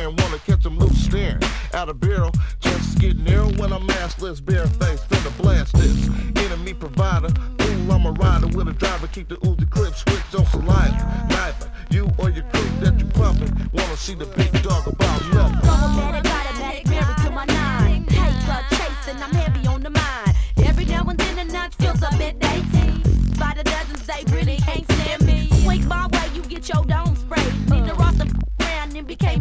goose 0.07 0.23
wanna 0.23 0.39
catch 0.39 0.57
catch 0.57 0.67
'em 0.67 0.79
loose 0.79 1.05
staring. 1.05 1.43
Out 1.75 1.89
of 1.89 2.01
barrel, 2.01 2.31
chances 2.61 2.95
get 2.95 3.19
narrow 3.19 3.51
when 3.59 3.73
I'm 3.73 3.87
maskless, 3.87 4.45
barefaced, 4.45 5.09
finna 5.09 5.37
blast 5.39 5.75
this. 5.75 6.09
Enemy 6.45 6.75
provider, 6.75 7.31
fool, 7.59 7.93
I'm 7.93 8.07
a 8.07 8.13
rider 8.13 8.47
with 8.49 8.69
a 8.69 8.73
driver, 8.73 9.07
keep 9.09 9.29
the 9.29 9.37
Uzi 9.37 9.69
clip 9.69 9.95
on 10.35 10.47
saliva. 10.47 11.27
Knife, 11.31 11.69
you 11.91 12.11
or 12.19 12.31
your 12.31 12.45
crew 12.53 12.71
that 12.81 12.99
you 13.01 13.07
pumping, 13.07 13.53
wanna 13.73 13.97
see 13.97 14.15
the 14.15 14.27
big 14.27 14.53
dog 14.63 14.87
about 14.87 15.21
nothing. 15.33 15.69
Automatic, 15.69 16.87
married 16.89 17.17
to 17.25 17.31
my 17.31 17.45
nine. 17.47 18.05
Paper 18.07 18.61
chasing, 18.71 19.23
I'm 19.23 19.33
heavy 19.33 19.67
on 19.67 19.83
the 19.83 19.91
mind. 19.91 20.35
Every 20.59 20.85
now 20.85 21.05
and 21.11 21.19
then 21.19 21.37
the 21.37 21.53
notch 21.53 21.75
feels 21.77 22.03
a 22.03 22.11
bit 22.17 22.39
dainty. 22.39 23.03
By 23.39 23.53
the 23.57 23.65
dozens, 23.65 24.07
they 24.07 24.25
really 24.33 24.59
can't 24.59 24.85
stand 24.93 25.23
me. 25.27 25.49
Swing 25.63 25.87
my 25.89 26.07
way, 26.07 26.31
you 26.35 26.43
get 26.43 26.69
your 26.69 26.85
dome 26.85 27.17
sprayed. 27.17 27.66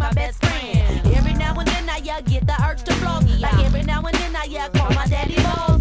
My 0.05 0.13
best 0.13 0.45
friend. 0.45 1.15
Every 1.15 1.33
now 1.33 1.55
and 1.57 1.67
then 1.67 1.89
I 1.89 1.97
yeah, 2.03 2.21
get 2.21 2.45
the 2.45 2.55
urge 2.63 2.83
to 2.83 2.93
blow. 2.99 3.19
Like 3.39 3.65
every 3.65 3.83
now 3.83 4.03
and 4.03 4.15
then 4.15 4.35
I 4.35 4.45
yeah, 4.45 4.69
call 4.69 4.91
my 4.93 5.07
daddy 5.07 5.35
boss. 5.35 5.74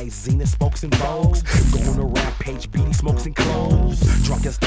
Mayonnaise, 0.00 0.14
Zenith 0.14 0.48
smokes 0.48 0.82
and 0.82 0.98
bows. 0.98 1.42
Going 1.72 1.98
around 1.98 2.32
page, 2.38 2.70
beanie 2.70 2.94
smokes 2.94 3.26
and 3.26 3.36
clothes. 3.36 4.00
Drunk 4.24 4.46
as 4.46 4.58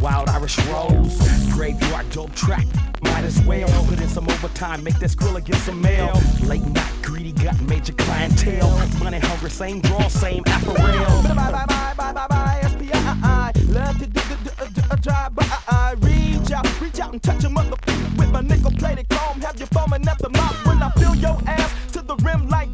Wild 0.00 0.28
Irish 0.30 0.58
Rose, 0.66 1.18
graveyard 1.52 2.08
dope 2.10 2.34
track. 2.34 2.66
Might 3.02 3.24
as 3.24 3.40
well 3.42 3.68
put 3.86 4.00
in 4.00 4.08
some 4.08 4.28
overtime, 4.28 4.82
make 4.82 4.98
that 4.98 5.10
skrilla 5.10 5.44
get 5.44 5.56
some 5.56 5.80
mail. 5.80 6.18
Late 6.44 6.62
night 6.62 6.92
greedy 7.02 7.32
got 7.32 7.60
major 7.62 7.92
clientele. 7.92 8.70
Money 8.98 9.18
hungry, 9.18 9.50
same 9.50 9.80
draw, 9.80 10.08
same 10.08 10.42
apparel. 10.46 11.22
Bye 11.22 11.34
bye 11.34 11.66
bye 11.66 11.94
bye 11.96 12.12
bye 12.12 12.26
bye 12.28 12.60
S-P-I-I 12.62 13.52
Love 13.68 13.98
to 13.98 14.06
do 14.06 14.20
the 14.20 14.98
drive 15.02 15.34
by 15.34 15.94
Reach 16.00 16.50
out, 16.52 16.80
reach 16.80 16.98
out 16.98 17.12
and 17.12 17.22
touch 17.22 17.44
a 17.44 17.50
mother 17.50 17.76
with 18.16 18.30
my 18.30 18.40
nickel 18.40 18.72
plated 18.72 19.08
chrome. 19.10 19.40
Have 19.42 19.60
you 19.60 19.66
foaming 19.66 20.08
at 20.08 20.18
the 20.18 20.30
mouth 20.30 20.66
when 20.66 20.82
I 20.82 20.90
fill 20.92 21.14
your 21.16 21.38
ass 21.46 21.92
to 21.92 22.00
the 22.02 22.16
rim 22.16 22.48
like 22.48 22.71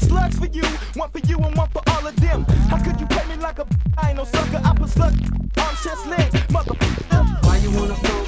slugs 0.00 0.38
for 0.38 0.46
you, 0.46 0.64
one 0.94 1.10
for 1.10 1.20
you 1.20 1.36
and 1.38 1.56
one 1.56 1.68
for 1.70 1.82
all 1.88 2.06
of 2.06 2.16
them. 2.16 2.44
How 2.68 2.82
could 2.82 3.00
you 3.00 3.06
play 3.06 3.24
me 3.26 3.36
like 3.42 3.58
a 3.58 3.66
I 3.98 4.10
ain't 4.10 4.16
no 4.16 4.24
sucker? 4.24 4.60
I 4.64 4.74
put 4.74 4.90
slug 4.90 5.12
on 5.58 5.74
chest 5.82 6.06
legs, 6.06 6.50
mother. 6.50 6.74
Why 7.42 7.56
you 7.58 7.70
wanna 7.70 8.19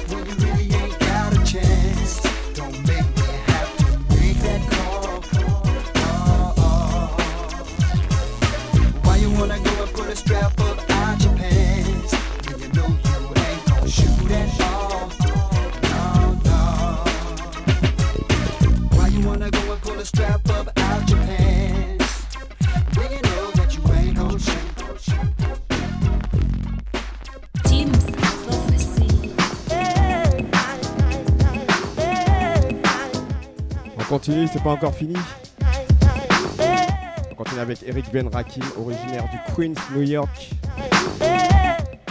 c'est 34.51 34.63
pas 34.63 34.71
encore 34.71 34.93
fini. 34.93 35.15
On 37.31 37.35
continue 37.35 37.61
avec 37.61 37.83
Eric 37.85 38.11
Ben 38.11 38.27
Rakim, 38.27 38.63
originaire 38.77 39.25
du 39.29 39.53
Queens, 39.53 39.75
New 39.95 40.01
York. 40.01 40.49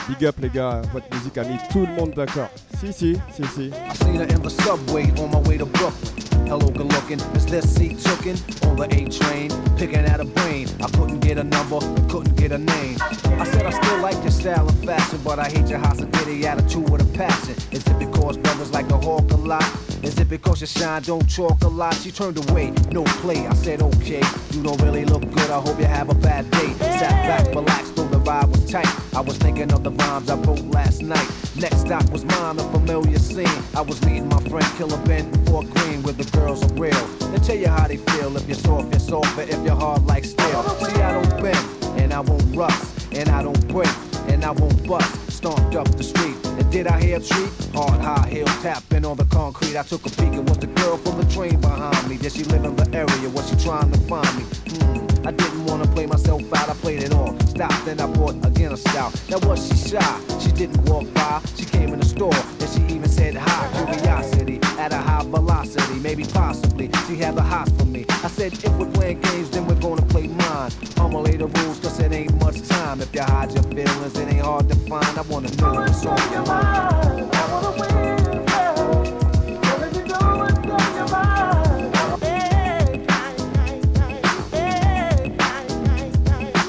Big 0.08 0.26
up 0.26 0.36
les 0.40 0.48
gars, 0.48 0.82
votre 0.92 1.06
musique 1.14 1.38
a 1.38 1.44
mis 1.44 1.56
tout 1.70 1.86
le 1.86 1.94
monde 1.94 2.12
d'accord. 2.14 2.50
Si, 2.78 2.92
si, 2.92 3.16
si, 3.32 3.44
si. 3.54 3.70
I 3.70 3.94
seen 4.04 4.16
her 4.16 4.26
in 4.26 4.42
the 4.42 4.50
subway 4.50 5.04
on 5.18 5.30
my 5.30 5.40
way 5.48 5.56
to 5.58 5.66
Brooklyn. 5.66 6.46
Hello, 6.46 6.68
good 6.70 6.92
looking. 6.92 7.20
Is 7.34 7.46
this 7.46 7.72
seat 7.74 7.98
tookin' 7.98 8.36
on 8.68 8.76
the 8.76 8.84
A 8.84 9.08
train? 9.08 9.50
Picking 9.76 10.04
at 10.04 10.20
a 10.20 10.24
brain. 10.24 10.68
I 10.80 10.88
couldn't 10.90 11.20
get 11.20 11.38
a 11.38 11.44
number, 11.44 11.78
couldn't 12.08 12.36
get 12.36 12.52
a 12.52 12.58
name. 12.58 12.96
I 13.38 13.44
said 13.44 13.64
I 13.64 13.70
still 13.70 14.00
like 14.00 14.20
your 14.22 14.32
style 14.32 14.68
and 14.68 14.84
fashion, 14.84 15.20
but 15.24 15.38
I 15.38 15.48
hate 15.48 15.68
your 15.68 15.78
hospitality 15.78 16.46
attitude 16.46 16.90
with 16.90 17.02
a 17.02 17.16
passion. 17.16 17.54
Is 17.70 17.86
it 17.86 17.98
because 17.98 18.36
brothers 18.36 18.72
like 18.72 18.88
to 18.88 18.98
hawk 18.98 19.30
a 19.30 19.36
lot? 19.36 19.64
Is 20.02 20.18
it 20.18 20.28
because 20.28 20.60
you 20.60 20.66
shine, 20.66 21.02
don't 21.02 21.32
talk 21.32 21.62
a 21.62 21.68
lot? 21.68 21.94
She 21.94 22.10
turned 22.10 22.36
away, 22.50 22.72
no 22.90 23.04
play. 23.22 23.46
I 23.46 23.54
said, 23.54 23.82
okay, 23.82 24.22
you 24.50 24.62
don't 24.62 24.80
really 24.82 25.04
look 25.04 25.22
good. 25.22 25.50
I 25.50 25.60
hope 25.60 25.78
you 25.78 25.84
have 25.84 26.10
a 26.10 26.14
bad 26.14 26.50
day. 26.50 26.72
Sat 26.74 27.10
back, 27.26 27.54
relaxed, 27.54 27.94
though 27.94 28.08
the 28.08 28.18
ride 28.18 28.48
was 28.48 28.68
tight. 28.68 28.88
I 29.14 29.20
was 29.20 29.38
thinking 29.38 29.72
of 29.72 29.84
the 29.84 29.92
rhymes 29.92 30.28
I 30.28 30.36
wrote 30.36 30.60
last 30.62 31.02
night. 31.02 31.28
Next 31.54 31.82
stop 31.82 32.10
was 32.10 32.24
mine, 32.24 32.58
a 32.58 32.64
familiar 32.72 33.18
scene. 33.18 33.62
I 33.76 33.82
was 33.82 34.04
meeting 34.04 34.28
my 34.28 34.40
friend 34.48 34.66
Killer 34.76 34.98
Ben 35.06 35.26
in 35.32 35.46
Fort 35.46 35.70
Greene, 35.70 36.02
where 36.02 36.14
the 36.14 36.28
girls 36.36 36.64
are 36.64 36.74
real. 36.74 37.06
They 37.30 37.38
tell 37.38 37.56
you 37.56 37.68
how 37.68 37.86
they 37.86 37.98
feel. 37.98 38.36
If 38.36 38.48
you're 38.48 38.56
soft, 38.56 38.90
you're 38.90 38.98
soft, 38.98 39.36
but 39.36 39.48
if 39.48 39.64
you're 39.64 39.76
hard 39.76 40.04
like 40.06 40.24
steel. 40.24 40.62
See, 40.80 41.00
I 41.00 41.12
don't 41.12 41.42
bend, 41.42 42.00
and 42.00 42.12
I 42.12 42.20
won't 42.20 42.56
rust, 42.56 43.06
and 43.12 43.28
I 43.28 43.44
don't 43.44 43.68
break, 43.68 43.88
and 44.26 44.44
I 44.44 44.50
won't 44.50 44.84
bust. 44.84 45.30
Stomped 45.30 45.76
up 45.76 45.88
the 45.96 46.02
street, 46.02 46.36
did 46.72 46.86
I 46.86 46.98
hear 47.00 47.18
a 47.18 47.20
treat? 47.20 47.52
Hard 47.74 48.00
high 48.00 48.28
heels 48.30 48.62
tapping 48.62 49.04
on 49.04 49.18
the 49.18 49.26
concrete. 49.26 49.76
I 49.76 49.82
took 49.82 50.06
a 50.06 50.10
peek 50.10 50.32
and 50.32 50.48
was 50.48 50.58
the 50.58 50.68
girl 50.68 50.96
from 50.96 51.20
the 51.20 51.30
train 51.30 51.60
behind 51.60 52.08
me. 52.08 52.16
Did 52.16 52.32
she 52.32 52.44
live 52.44 52.64
in 52.64 52.74
the 52.74 52.88
area? 52.96 53.28
Was 53.28 53.50
she 53.50 53.56
trying 53.56 53.92
to 53.92 53.98
find 54.00 54.38
me? 54.38 54.44
Hmm. 54.44 55.26
I 55.26 55.32
didn't 55.32 55.66
wanna 55.66 55.86
play 55.86 56.06
myself 56.06 56.42
out, 56.54 56.70
I 56.70 56.74
played 56.74 57.02
it 57.02 57.12
all. 57.12 57.38
Stopped, 57.40 57.84
then 57.84 58.00
I 58.00 58.06
bought 58.06 58.44
again 58.44 58.72
a 58.72 58.76
stout. 58.76 59.12
Now 59.28 59.38
was 59.46 59.68
she 59.68 59.90
shy? 59.90 60.20
She 60.40 60.50
didn't 60.50 60.82
walk 60.86 61.12
by. 61.12 61.42
She 61.56 61.66
came 61.66 61.92
in 61.92 62.00
the 62.00 62.06
store, 62.06 62.34
and 62.34 62.68
she 62.70 62.94
even 62.94 63.08
said 63.08 63.34
hi. 63.34 63.92
Curiosity 63.92 64.58
at 64.78 64.92
a 64.92 64.96
high 64.96 65.22
velocity, 65.24 66.00
maybe 66.00 66.24
possibly 66.24 66.90
she 67.06 67.16
had 67.16 67.36
the 67.36 67.42
hots 67.42 67.70
for 67.72 67.84
me. 67.84 68.06
I 68.08 68.28
said 68.28 68.54
if 68.54 68.72
we're 68.76 68.90
playing 68.90 69.20
games, 69.20 69.50
then 69.50 69.66
we're 69.66 69.80
gonna 69.80 70.06
I'ma 70.52 71.20
lay 71.20 71.36
the 71.36 71.46
rules, 71.46 71.80
cause 71.80 71.98
it 71.98 72.12
ain't 72.12 72.34
much 72.38 72.60
time. 72.68 73.00
If 73.00 73.14
you 73.14 73.22
hide 73.22 73.52
your 73.52 73.62
feelings, 73.62 74.18
it 74.18 74.28
ain't 74.28 74.44
hard 74.44 74.68
to 74.68 74.74
find. 74.74 75.18
I 75.18 75.22
wanna 75.22 75.50
know 75.56 75.72
what's 75.72 76.04
on 76.04 76.32
your 76.32 76.44
mind. 76.44 77.30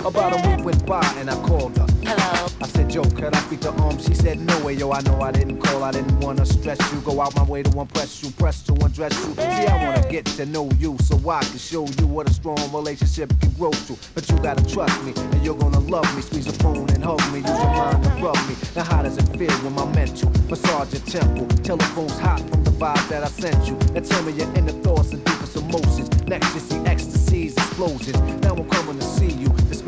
i 0.05 0.07
About 0.07 0.33
a 0.33 0.47
week 0.47 0.52
went 0.63 0.85
by 0.85 1.05
and 1.17 1.29
I 1.29 1.35
called 1.41 1.77
her. 1.77 1.85
Hello. 2.03 2.47
I 2.61 2.67
said, 2.67 2.93
Yo, 2.93 3.03
could 3.03 3.35
I 3.35 3.39
speak 3.41 3.59
to 3.61 3.71
um? 3.73 3.97
She 3.99 4.13
said, 4.13 4.39
No 4.39 4.57
way, 4.65 4.73
yo. 4.73 4.91
I 4.91 5.01
know 5.01 5.19
I 5.21 5.31
didn't 5.31 5.61
call. 5.61 5.83
I 5.83 5.91
didn't 5.91 6.19
wanna 6.19 6.45
stress 6.45 6.79
you. 6.93 7.01
Go 7.01 7.21
out 7.21 7.35
my 7.35 7.43
way 7.43 7.63
to 7.63 7.79
impress 7.79 8.23
you, 8.23 8.31
press 8.31 8.63
to 8.63 8.73
undress 8.73 9.13
you. 9.25 9.33
See, 9.35 9.41
I 9.41 9.87
wanna 9.87 10.09
get 10.09 10.25
to 10.37 10.45
know 10.45 10.69
you 10.79 10.97
so 11.01 11.17
I 11.29 11.41
can 11.41 11.57
show 11.57 11.85
you 11.99 12.07
what 12.07 12.29
a 12.29 12.33
strong 12.33 12.71
relationship 12.71 13.29
can 13.41 13.51
grow 13.51 13.71
to. 13.71 13.97
But 14.15 14.29
you 14.29 14.37
gotta 14.37 14.63
trust 14.65 15.03
me, 15.03 15.13
and 15.15 15.43
you're 15.43 15.57
gonna 15.57 15.79
love 15.79 16.07
me. 16.15 16.21
Squeeze 16.21 16.45
the 16.45 16.53
phone 16.63 16.89
and 16.91 17.03
hug 17.03 17.19
me. 17.33 17.39
Use 17.39 17.47
your 17.47 17.73
mind 17.73 18.03
to 18.03 18.09
rub 18.23 18.37
me. 18.47 18.55
Now, 18.75 18.83
how 18.83 19.01
does 19.03 19.17
it 19.17 19.27
feel 19.37 19.51
when 19.63 19.73
my 19.73 19.85
mental 19.93 20.31
massage 20.49 20.93
your 20.93 21.01
temple? 21.01 21.47
Telephone's 21.63 22.17
hot 22.19 22.39
from 22.49 22.63
the 22.63 22.71
vibe 22.71 23.07
that 23.09 23.23
I 23.23 23.27
sent 23.27 23.67
you. 23.67 23.75
Now 23.93 24.01
tell 24.01 24.23
me 24.23 24.31
your 24.33 24.53
inner 24.55 24.71
thoughts 24.83 25.11
and 25.11 25.23
deepest 25.25 25.57
emotions. 25.57 26.09
Next, 26.27 26.53
you 26.53 26.61
see 26.61 26.77
ecstasies, 26.85 27.57
explosions. 27.57 28.17
Now 28.41 28.55
I'm 28.55 28.69
coming 28.69 28.99
to 28.99 29.05
see 29.05 29.31
you 29.31 29.53
some 29.71 29.82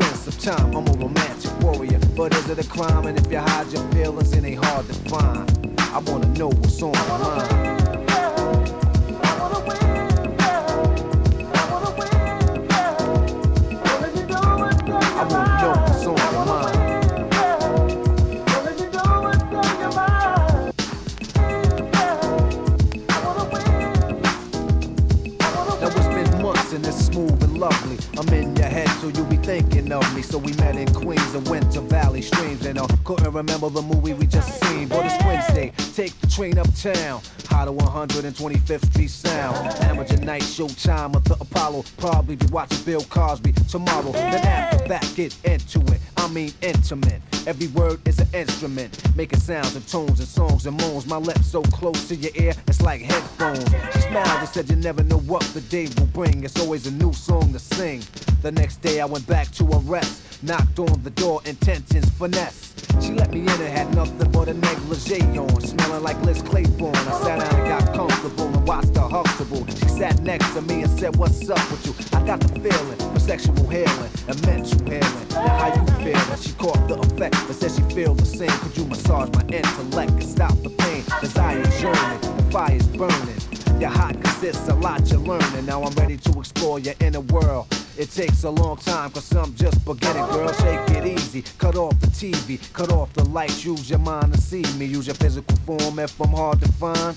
time. 0.46 0.76
I'm 0.76 0.86
a 0.86 0.92
romantic 0.92 1.58
warrior, 1.60 1.98
but 2.14 2.32
is 2.32 2.48
it 2.48 2.64
a 2.64 2.68
crime? 2.68 3.06
And 3.06 3.18
if 3.18 3.32
you 3.32 3.38
hide 3.38 3.66
your 3.72 3.82
feelings, 3.90 4.32
it 4.32 4.44
ain't 4.44 4.64
hard 4.64 4.86
to 4.86 4.94
find. 5.10 5.74
I 5.80 5.98
wanna 5.98 6.28
know 6.38 6.48
what's 6.50 6.80
on 6.82 6.94
your 6.94 7.18
mind. 7.18 7.76
I'm 28.18 28.28
in 28.32 28.56
your 28.56 28.66
head, 28.66 28.88
so 29.00 29.08
you 29.08 29.24
be 29.24 29.36
thinking 29.36 29.75
of 29.92 30.14
me. 30.14 30.22
So 30.22 30.38
we 30.38 30.52
met 30.54 30.76
in 30.76 30.92
Queens 30.92 31.34
and 31.34 31.46
went 31.48 31.72
to 31.72 31.80
Valley 31.80 32.22
Streams, 32.22 32.66
and 32.66 32.78
I 32.78 32.86
couldn't 33.04 33.32
remember 33.32 33.68
the 33.70 33.82
movie 33.82 34.14
we 34.14 34.26
just 34.26 34.62
seen. 34.64 34.88
But 34.88 35.06
it's 35.06 35.24
Wednesday, 35.24 35.72
take 35.94 36.18
the 36.20 36.26
train 36.26 36.58
uptown. 36.58 37.20
To 37.56 37.72
125th 37.72 38.92
Street 38.92 39.10
Sound. 39.10 39.66
Amateur 39.80 40.18
night 40.18 40.42
showtime 40.42 41.16
at 41.16 41.24
the 41.24 41.34
Apollo. 41.40 41.84
Probably 41.96 42.36
be 42.36 42.46
watching 42.52 42.84
Bill 42.84 43.00
Cosby 43.00 43.52
tomorrow. 43.68 44.12
Then 44.12 44.34
after 44.34 44.86
that, 44.88 45.10
get 45.16 45.34
into 45.44 45.80
it. 45.92 46.15
I 46.26 46.28
mean 46.28 46.52
intimate. 46.60 47.22
Every 47.46 47.68
word 47.68 48.00
is 48.08 48.18
an 48.18 48.26
instrument, 48.34 48.90
making 49.14 49.38
sounds 49.38 49.76
and 49.76 49.86
tones 49.86 50.18
and 50.18 50.26
songs 50.26 50.66
and 50.66 50.76
moans. 50.76 51.06
My 51.06 51.18
lips 51.18 51.46
so 51.46 51.62
close 51.62 52.08
to 52.08 52.16
your 52.16 52.32
ear, 52.34 52.52
it's 52.66 52.82
like 52.82 53.00
headphones. 53.00 53.62
She 53.92 54.00
smiled 54.00 54.40
and 54.40 54.48
said, 54.48 54.68
You 54.68 54.74
never 54.74 55.04
know 55.04 55.18
what 55.18 55.42
the 55.54 55.60
day 55.60 55.86
will 55.96 56.06
bring. 56.06 56.42
It's 56.42 56.58
always 56.58 56.88
a 56.88 56.90
new 56.90 57.12
song 57.12 57.52
to 57.52 57.60
sing. 57.60 58.02
The 58.42 58.50
next 58.50 58.78
day, 58.78 59.00
I 59.00 59.04
went 59.04 59.24
back 59.28 59.52
to 59.52 59.66
her 59.66 59.78
rest, 59.78 60.42
knocked 60.42 60.80
on 60.80 61.00
the 61.04 61.10
door, 61.10 61.42
intentions 61.44 62.10
finesse. 62.10 62.74
She 63.00 63.12
let 63.12 63.30
me 63.30 63.42
in 63.42 63.48
and 63.48 63.60
had 63.60 63.94
nothing 63.94 64.28
but 64.32 64.48
a 64.48 64.54
negligee 64.54 65.38
on, 65.38 65.60
smelling 65.60 66.02
like 66.02 66.20
Liz 66.22 66.42
Claiborne. 66.42 66.96
I 66.96 67.22
sat 67.22 67.38
down 67.38 67.60
and 67.60 67.68
got 67.68 67.94
comfortable 67.94 68.55
and. 69.24 69.70
She 69.78 69.88
sat 69.88 70.20
next 70.22 70.52
to 70.54 70.62
me 70.62 70.82
and 70.82 70.98
said, 70.98 71.16
What's 71.16 71.48
up 71.48 71.70
with 71.70 71.86
you? 71.86 71.94
I 72.18 72.22
got 72.26 72.40
the 72.40 72.48
feeling 72.60 73.12
for 73.12 73.20
sexual 73.20 73.66
healing 73.68 74.10
and 74.28 74.46
mental 74.46 74.78
healing. 74.84 75.28
Now, 75.30 75.48
how 75.48 75.74
you 75.74 75.86
feeling? 76.04 76.40
She 76.40 76.52
caught 76.52 76.88
the 76.88 76.98
effect, 76.98 77.36
but 77.46 77.56
said 77.56 77.72
she 77.72 77.94
feel 77.94 78.14
the 78.14 78.26
same. 78.26 78.50
Could 78.50 78.76
you 78.76 78.84
massage 78.84 79.30
my 79.30 79.42
intellect 79.54 80.10
and 80.12 80.24
stop 80.24 80.54
the 80.62 80.70
pain? 80.70 81.04
Desire 81.20 81.62
yearning, 81.80 82.36
the 82.36 82.46
fire's 82.50 82.86
burning. 82.88 83.80
Your 83.80 83.90
hot 83.90 84.22
cause 84.22 84.42
it's 84.42 84.68
a 84.68 84.74
lot 84.74 85.08
you're 85.10 85.20
learning. 85.20 85.66
Now 85.66 85.82
I'm 85.82 85.94
ready 85.94 86.16
to 86.16 86.38
explore 86.38 86.78
your 86.78 86.94
inner 87.00 87.20
world. 87.20 87.66
It 87.98 88.10
takes 88.10 88.44
a 88.44 88.50
long 88.50 88.76
time 88.76 89.10
cause 89.10 89.34
I'm 89.34 89.54
just 89.54 89.84
beginning, 89.84 90.26
girl. 90.26 90.50
Take 90.50 90.90
it 90.96 91.06
easy. 91.06 91.42
Cut 91.58 91.76
off 91.76 91.98
the 92.00 92.08
TV, 92.08 92.60
cut 92.72 92.90
off 92.92 93.12
the 93.14 93.24
lights. 93.24 93.64
Use 93.64 93.88
your 93.88 93.98
mind 93.98 94.34
to 94.34 94.40
see 94.40 94.64
me. 94.78 94.86
Use 94.86 95.06
your 95.06 95.16
physical 95.16 95.56
form 95.64 95.98
if 95.98 96.20
I'm 96.20 96.32
hard 96.32 96.60
to 96.60 96.68
find. 96.72 97.16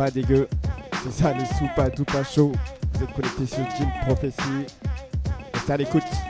pas 0.00 0.10
dégueu. 0.10 0.48
C'est 1.02 1.12
ça, 1.12 1.34
les 1.34 1.44
sous 1.44 1.68
pas 1.76 1.90
tout 1.90 2.06
pas 2.06 2.24
chaud. 2.24 2.52
Vous 2.94 3.04
êtes 3.04 3.12
connectés 3.12 3.44
sur 3.44 3.68
Team 3.76 3.86
Prophecy. 4.06 4.66
Restez 5.52 5.72
à 5.74 5.76
l'écoute. 5.76 6.29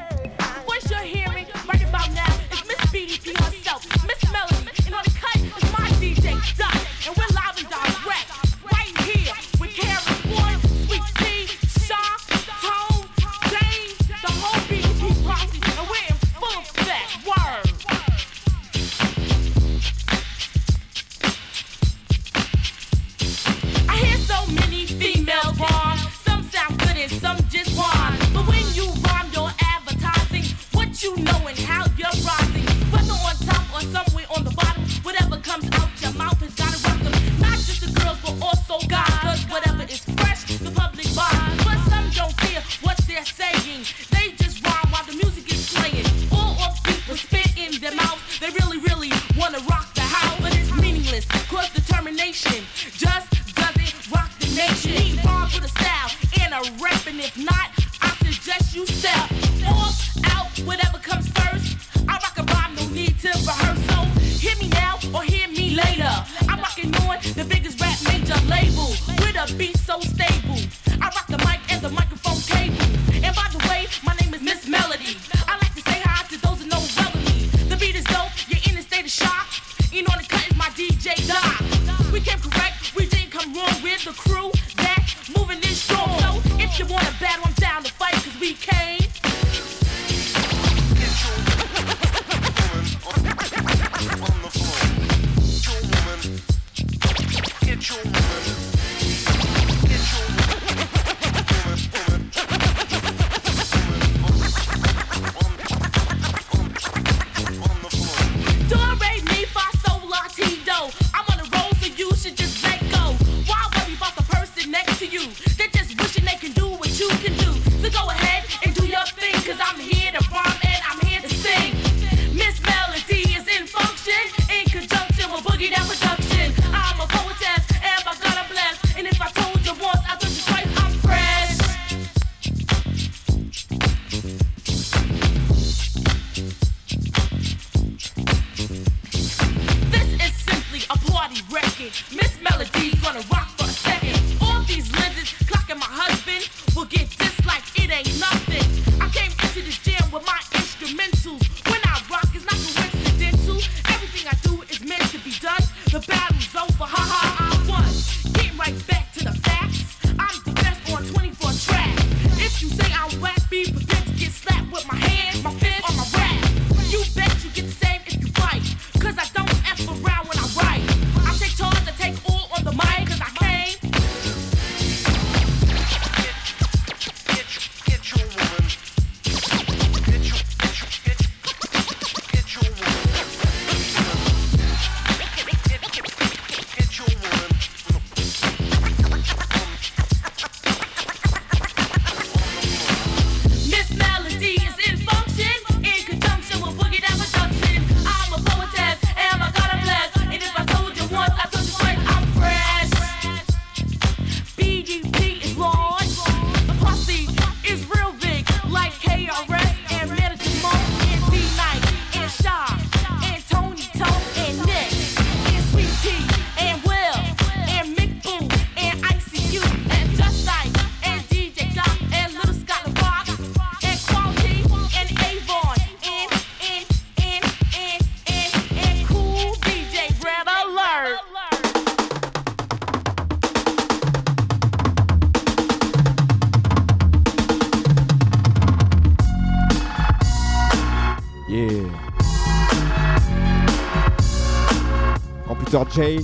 Computer 245.51 245.85
J. 245.91 246.21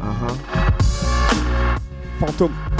Uh. 0.00 0.36
Fantôme. 2.18 2.75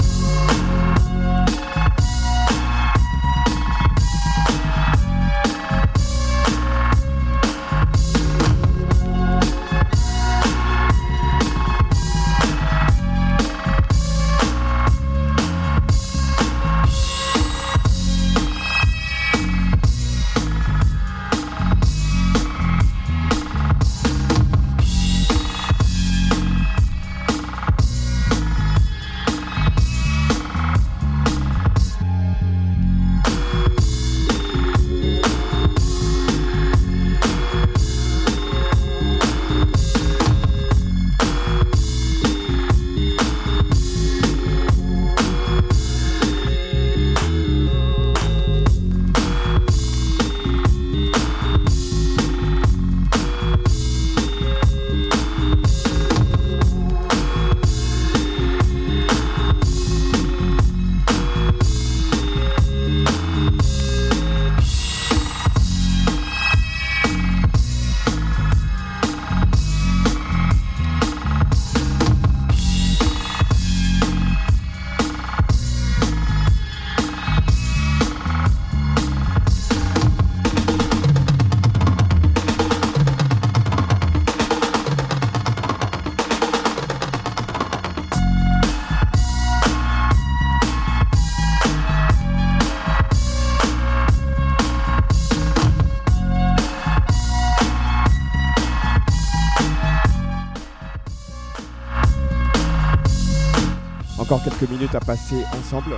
encore 104.27 104.43
quelques 104.43 104.69
minutes 104.69 104.93
à 104.93 104.99
passer 104.99 105.41
ensemble. 105.57 105.95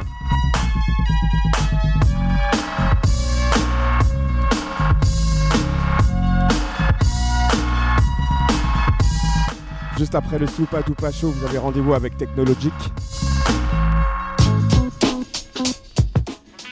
Juste 9.98 10.14
après 10.14 10.38
le 10.38 10.46
Soupa 10.46 10.84
Toupa 10.84 11.12
chaud, 11.12 11.32
vous 11.32 11.44
avez 11.44 11.58
rendez-vous 11.58 11.96
avec 11.96 12.18
Technologic. 12.18 12.74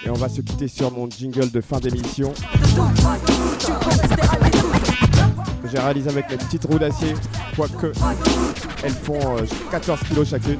Et 0.06 0.12
on 0.12 0.14
va 0.14 0.30
se 0.30 0.42
quitter 0.42 0.68
sur 0.68 0.92
mon 0.92 1.10
jingle 1.10 1.50
de 1.50 1.62
fin 1.62 1.80
d'émission 1.80 2.34
j'ai 5.72 5.80
réalisé 5.80 6.10
avec 6.10 6.30
mes 6.30 6.38
petites 6.38 6.64
roues 6.66 6.80
d'acier, 6.80 7.14
quoique 7.56 7.92
elles 8.84 8.92
font 8.92 9.38
euh, 9.38 9.46
14 9.72 10.00
kilos 10.08 10.30
chacune. 10.30 10.60